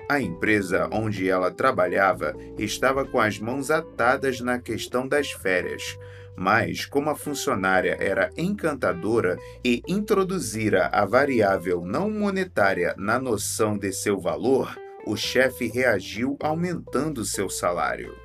[0.10, 5.96] A empresa onde ela trabalhava estava com as mãos atadas na questão das férias,
[6.36, 13.94] mas como a funcionária era encantadora e introduzira a variável não monetária na noção de
[13.94, 14.76] seu valor,
[15.06, 18.16] o chefe reagiu aumentando seu salário.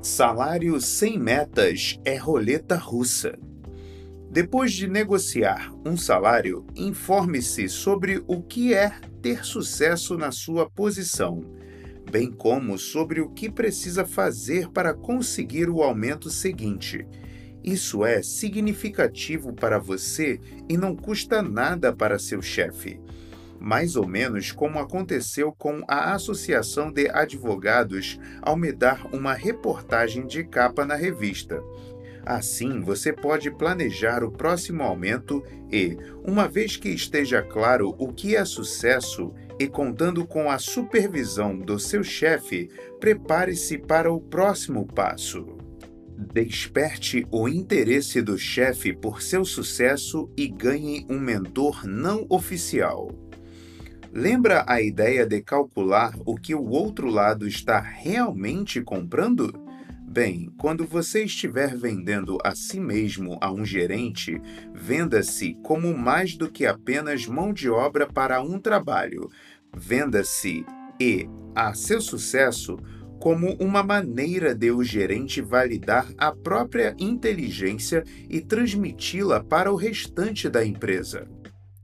[0.00, 3.38] Salário sem metas é roleta russa.
[4.30, 11.44] Depois de negociar um salário, informe-se sobre o que é ter sucesso na sua posição,
[12.10, 17.04] bem como sobre o que precisa fazer para conseguir o aumento seguinte.
[17.62, 22.99] Isso é significativo para você e não custa nada para seu chefe.
[23.60, 30.26] Mais ou menos como aconteceu com a Associação de Advogados ao me dar uma reportagem
[30.26, 31.62] de capa na revista.
[32.24, 38.36] Assim, você pode planejar o próximo aumento e, uma vez que esteja claro o que
[38.36, 45.46] é sucesso e contando com a supervisão do seu chefe, prepare-se para o próximo passo.
[46.32, 53.29] Desperte o interesse do chefe por seu sucesso e ganhe um mentor não oficial.
[54.12, 59.54] Lembra a ideia de calcular o que o outro lado está realmente comprando?
[60.02, 64.42] Bem, quando você estiver vendendo a si mesmo a um gerente,
[64.74, 69.30] venda-se como mais do que apenas mão de obra para um trabalho.
[69.72, 70.66] Venda-se
[71.00, 72.76] e, a seu sucesso,
[73.20, 80.48] como uma maneira de o gerente validar a própria inteligência e transmiti-la para o restante
[80.48, 81.28] da empresa.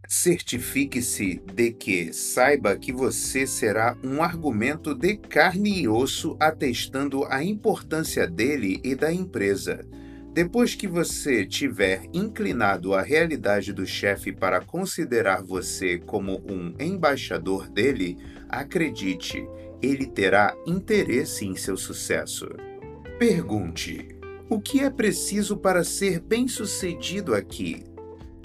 [0.09, 7.43] Certifique-se de que saiba que você será um argumento de carne e osso atestando a
[7.43, 9.85] importância dele e da empresa.
[10.33, 17.69] Depois que você tiver inclinado a realidade do chefe para considerar você como um embaixador
[17.69, 18.19] dele,
[18.49, 19.45] acredite,
[19.83, 22.47] ele terá interesse em seu sucesso.
[23.19, 24.09] Pergunte:
[24.49, 27.83] o que é preciso para ser bem-sucedido aqui?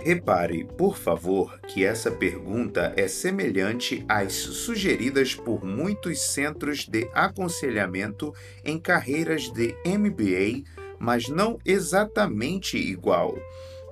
[0.04, 8.34] Repare, por favor, que essa pergunta é semelhante às sugeridas por muitos centros de aconselhamento
[8.66, 10.64] em carreiras de MBA,
[10.98, 13.38] mas não exatamente igual.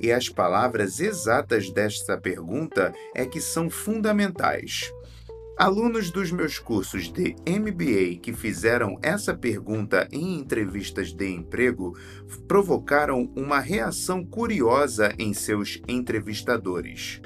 [0.01, 4.91] E as palavras exatas desta pergunta é que são fundamentais.
[5.59, 11.97] Alunos dos meus cursos de MBA que fizeram essa pergunta em entrevistas de emprego
[12.47, 17.19] provocaram uma reação curiosa em seus entrevistadores.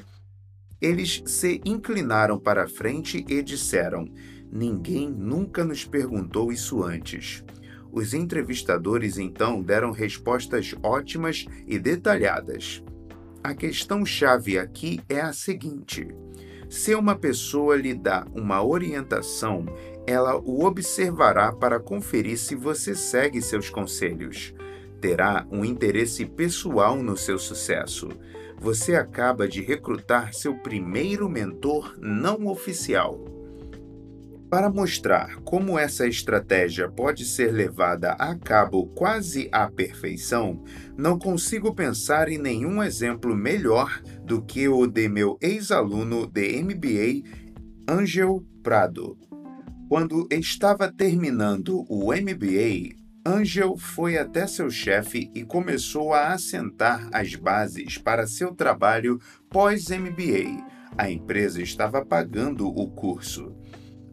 [0.82, 4.12] Eles se inclinaram para frente e disseram:
[4.52, 7.44] Ninguém nunca nos perguntou isso antes.
[7.92, 12.82] Os entrevistadores então deram respostas ótimas e detalhadas.
[13.44, 16.08] A questão-chave aqui é a seguinte
[16.74, 19.64] se uma pessoa lhe dá uma orientação,
[20.08, 24.56] ela o observará para conferir se você segue seus conselhos.
[25.00, 28.10] Terá um interesse pessoal no seu sucesso.
[28.60, 33.24] Você acaba de recrutar seu primeiro mentor não oficial.
[34.50, 40.64] Para mostrar como essa estratégia pode ser levada a cabo quase à perfeição,
[40.98, 47.30] não consigo pensar em nenhum exemplo melhor do que o de meu ex-aluno de MBA,
[47.88, 49.18] Angel Prado.
[49.90, 52.96] Quando estava terminando o MBA,
[53.26, 59.20] Angel foi até seu chefe e começou a assentar as bases para seu trabalho
[59.50, 60.66] pós-MBA.
[60.98, 63.56] A empresa estava pagando o curso.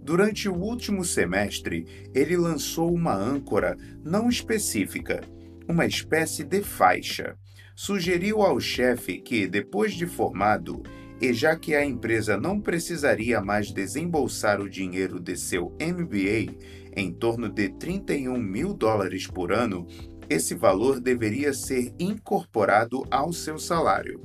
[0.03, 5.23] Durante o último semestre, ele lançou uma âncora não específica,
[5.69, 7.37] uma espécie de faixa.
[7.75, 10.83] Sugeriu ao chefe que, depois de formado,
[11.21, 16.55] e já que a empresa não precisaria mais desembolsar o dinheiro de seu MBA,
[16.97, 19.87] em torno de 31 mil dólares por ano,
[20.29, 24.21] esse valor deveria ser incorporado ao seu salário.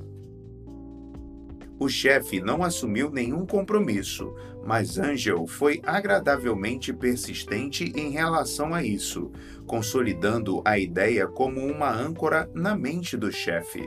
[1.78, 4.34] O chefe não assumiu nenhum compromisso,
[4.66, 9.30] mas Angel foi agradavelmente persistente em relação a isso,
[9.64, 13.84] consolidando a ideia como uma âncora na mente do chefe.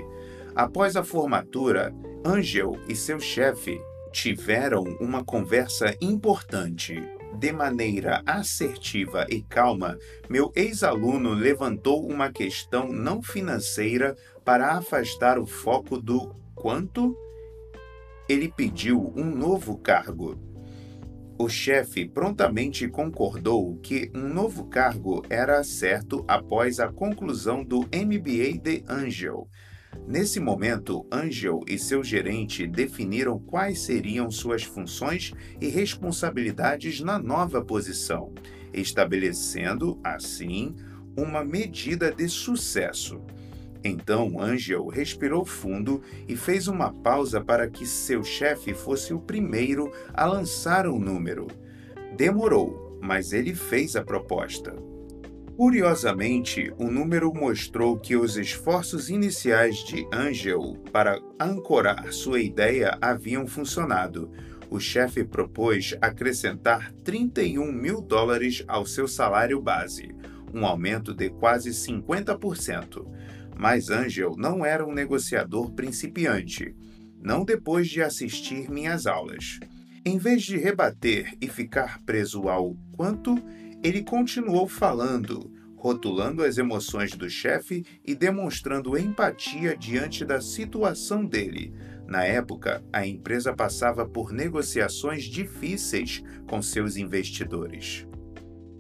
[0.56, 1.94] Após a formatura,
[2.26, 3.80] Angel e seu chefe
[4.12, 7.04] tiveram uma conversa importante.
[7.38, 9.98] De maneira assertiva e calma,
[10.30, 17.16] meu ex-aluno levantou uma questão não financeira para afastar o foco do quanto
[18.28, 20.49] ele pediu um novo cargo.
[21.42, 28.60] O chefe prontamente concordou que um novo cargo era certo após a conclusão do MBA
[28.62, 29.48] de Angel.
[30.06, 37.64] Nesse momento, Angel e seu gerente definiram quais seriam suas funções e responsabilidades na nova
[37.64, 38.34] posição,
[38.74, 40.76] estabelecendo, assim,
[41.16, 43.22] uma medida de sucesso.
[43.84, 49.92] Então Angel respirou fundo e fez uma pausa para que seu chefe fosse o primeiro
[50.14, 51.48] a lançar um número.
[52.16, 54.76] Demorou, mas ele fez a proposta.
[55.56, 63.46] Curiosamente, o número mostrou que os esforços iniciais de Angel para ancorar sua ideia haviam
[63.46, 64.32] funcionado.
[64.70, 70.16] O chefe propôs acrescentar 31 mil dólares ao seu salário base,
[70.54, 73.06] um aumento de quase 50%.
[73.60, 76.74] Mas Angel não era um negociador principiante,
[77.22, 79.60] não depois de assistir minhas aulas.
[80.06, 83.36] Em vez de rebater e ficar preso ao quanto,
[83.84, 91.74] ele continuou falando, rotulando as emoções do chefe e demonstrando empatia diante da situação dele.
[92.08, 98.08] Na época, a empresa passava por negociações difíceis com seus investidores.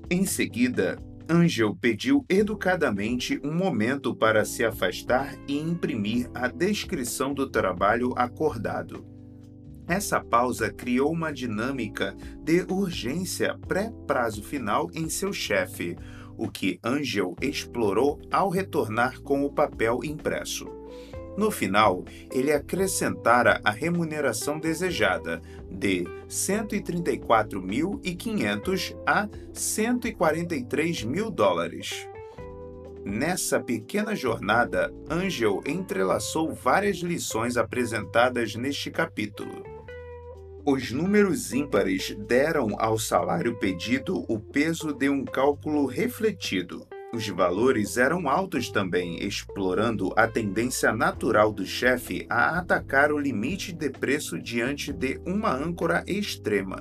[0.09, 0.97] Em seguida,
[1.31, 9.05] Angel pediu educadamente um momento para se afastar e imprimir a descrição do trabalho acordado.
[9.87, 15.95] Essa pausa criou uma dinâmica de urgência pré-prazo final em seu chefe,
[16.35, 20.67] o que Angel explorou ao retornar com o papel impresso.
[21.37, 32.09] No final, ele acrescentara a remuneração desejada de 134.500 a 143 mil dólares.
[33.05, 39.63] Nessa pequena jornada, Angel entrelaçou várias lições apresentadas neste capítulo.
[40.65, 46.85] Os números ímpares deram ao salário pedido o peso de um cálculo refletido.
[47.11, 53.73] Os valores eram altos também, explorando a tendência natural do chefe a atacar o limite
[53.73, 56.77] de preço diante de uma âncora extrema.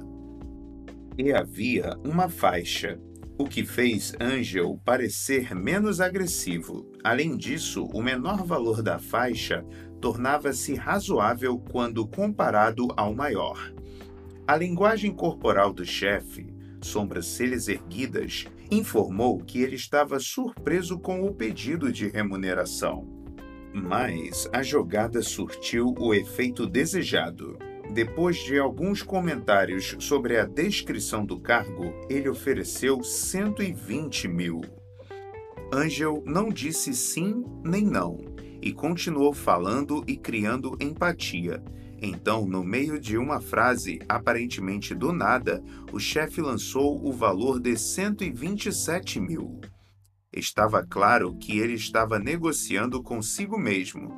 [1.17, 3.01] E havia uma faixa,
[3.39, 6.87] o que fez Angel parecer menos agressivo.
[7.03, 9.65] Além disso, o menor valor da faixa
[9.99, 13.73] tornava-se razoável quando comparado ao maior.
[14.47, 21.93] A linguagem corporal do chefe, sobrancelhas erguidas, informou que ele estava surpreso com o pedido
[21.93, 23.07] de remuneração.
[23.73, 27.59] Mas a jogada surtiu o efeito desejado.
[27.93, 34.61] Depois de alguns comentários sobre a descrição do cargo, ele ofereceu 120 mil.
[35.73, 38.19] Angel não disse sim nem não
[38.61, 41.63] e continuou falando e criando empatia,
[42.01, 45.61] então, no meio de uma frase, aparentemente do nada,
[45.93, 49.61] o chefe lançou o valor de 127 mil.
[50.33, 54.17] Estava claro que ele estava negociando consigo mesmo.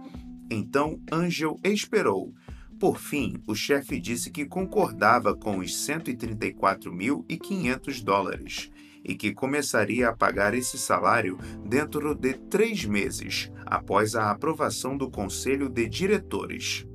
[0.51, 2.35] Então, Angel esperou.
[2.79, 8.71] Por fim, o chefe disse que concordava com os 134.500 dólares
[9.03, 15.11] e que começaria a pagar esse salário dentro de três meses, após a aprovação do
[15.11, 16.87] Conselho de Diretores.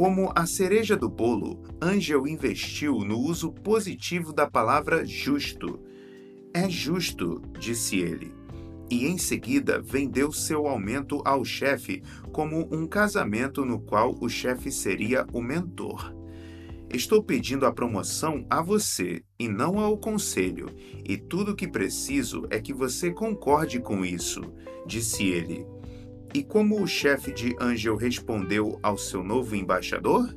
[0.00, 5.78] Como a cereja do bolo, Angel investiu no uso positivo da palavra justo.
[6.54, 8.34] É justo, disse ele.
[8.90, 12.02] E em seguida vendeu seu aumento ao chefe
[12.32, 16.14] como um casamento no qual o chefe seria o mentor.
[16.88, 20.70] Estou pedindo a promoção a você e não ao conselho,
[21.04, 24.40] e tudo o que preciso é que você concorde com isso,
[24.86, 25.66] disse ele.
[26.32, 30.36] E como o chefe de Angel respondeu ao seu novo embaixador?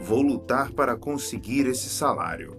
[0.00, 2.56] Vou lutar para conseguir esse salário.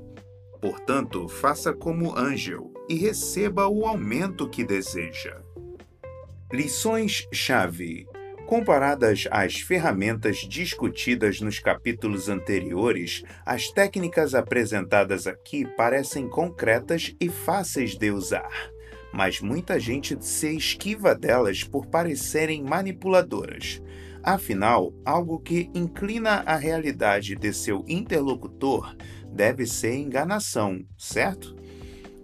[0.62, 5.40] Portanto, faça como Angel e receba o aumento que deseja.
[6.52, 8.08] Lições-chave
[8.48, 17.98] Comparadas às ferramentas discutidas nos capítulos anteriores, as técnicas apresentadas aqui parecem concretas e fáceis
[17.98, 18.72] de usar,
[19.14, 23.82] mas muita gente se esquiva delas por parecerem manipuladoras.
[24.24, 28.96] Afinal, algo que inclina a realidade de seu interlocutor
[29.32, 31.56] deve ser enganação, certo?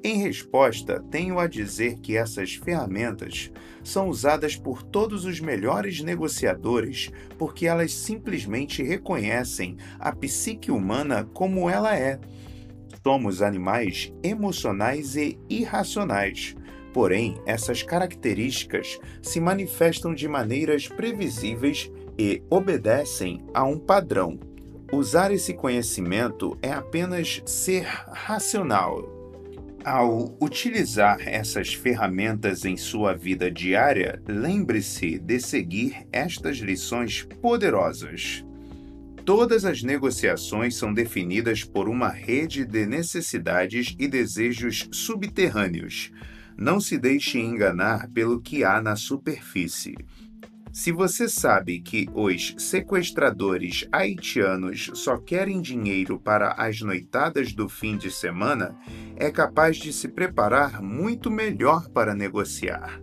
[0.05, 3.49] Em resposta, tenho a dizer que essas ferramentas
[3.81, 11.69] são usadas por todos os melhores negociadores porque elas simplesmente reconhecem a psique humana como
[11.69, 12.19] ela é.
[13.01, 16.53] Somos animais emocionais e irracionais.
[16.93, 24.39] Porém, essas características se manifestam de maneiras previsíveis e obedecem a um padrão.
[24.91, 29.23] Usar esse conhecimento é apenas ser racional,
[29.83, 38.45] ao utilizar essas ferramentas em sua vida diária, lembre-se de seguir estas lições poderosas.
[39.25, 46.11] Todas as negociações são definidas por uma rede de necessidades e desejos subterrâneos.
[46.57, 49.95] Não se deixe enganar pelo que há na superfície.
[50.73, 57.95] Se você sabe que os sequestradores haitianos só querem dinheiro para as noitadas do fim
[57.95, 58.75] de semana,
[59.15, 62.99] é capaz de se preparar muito melhor para negociar.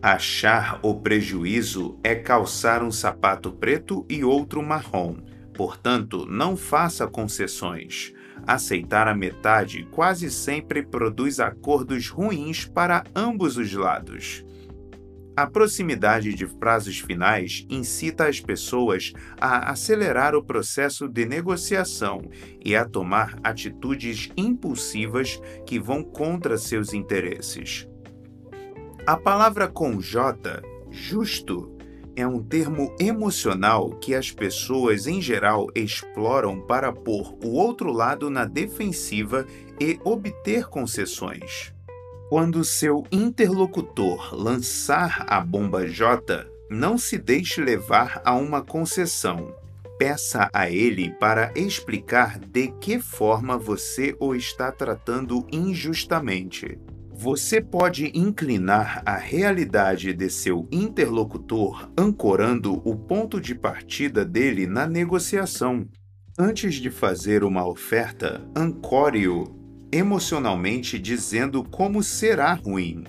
[0.00, 5.16] Achar o prejuízo é calçar um sapato preto e outro marrom.
[5.52, 8.14] Portanto, não faça concessões.
[8.46, 14.44] Aceitar a metade quase sempre produz acordos ruins para ambos os lados.
[15.36, 22.20] A proximidade de prazos finais incita as pessoas a acelerar o processo de negociação
[22.62, 27.88] e a tomar atitudes impulsivas que vão contra seus interesses.
[29.06, 30.60] A palavra com J,
[30.90, 31.74] justo,
[32.20, 38.28] é um termo emocional que as pessoas em geral exploram para pôr o outro lado
[38.28, 39.46] na defensiva
[39.80, 41.72] e obter concessões.
[42.28, 49.54] Quando seu interlocutor lançar a bomba J, não se deixe levar a uma concessão.
[49.98, 56.78] Peça a ele para explicar de que forma você o está tratando injustamente.
[57.22, 64.86] Você pode inclinar a realidade de seu interlocutor ancorando o ponto de partida dele na
[64.86, 65.86] negociação.
[66.38, 69.54] Antes de fazer uma oferta, ancore-o
[69.92, 73.04] emocionalmente dizendo como será ruim.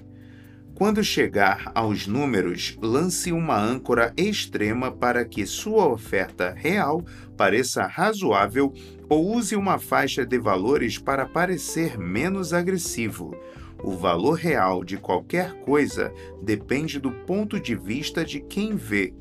[0.75, 7.01] Quando chegar aos números, lance uma âncora extrema para que sua oferta real
[7.37, 8.73] pareça razoável
[9.07, 13.33] ou use uma faixa de valores para parecer menos agressivo.
[13.83, 19.13] O valor real de qualquer coisa depende do ponto de vista de quem vê.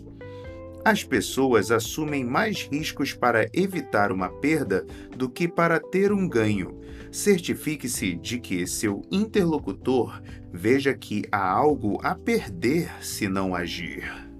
[0.84, 6.80] As pessoas assumem mais riscos para evitar uma perda do que para ter um ganho.
[7.12, 10.22] Certifique-se de que seu interlocutor
[10.52, 14.30] veja que há algo a perder se não agir.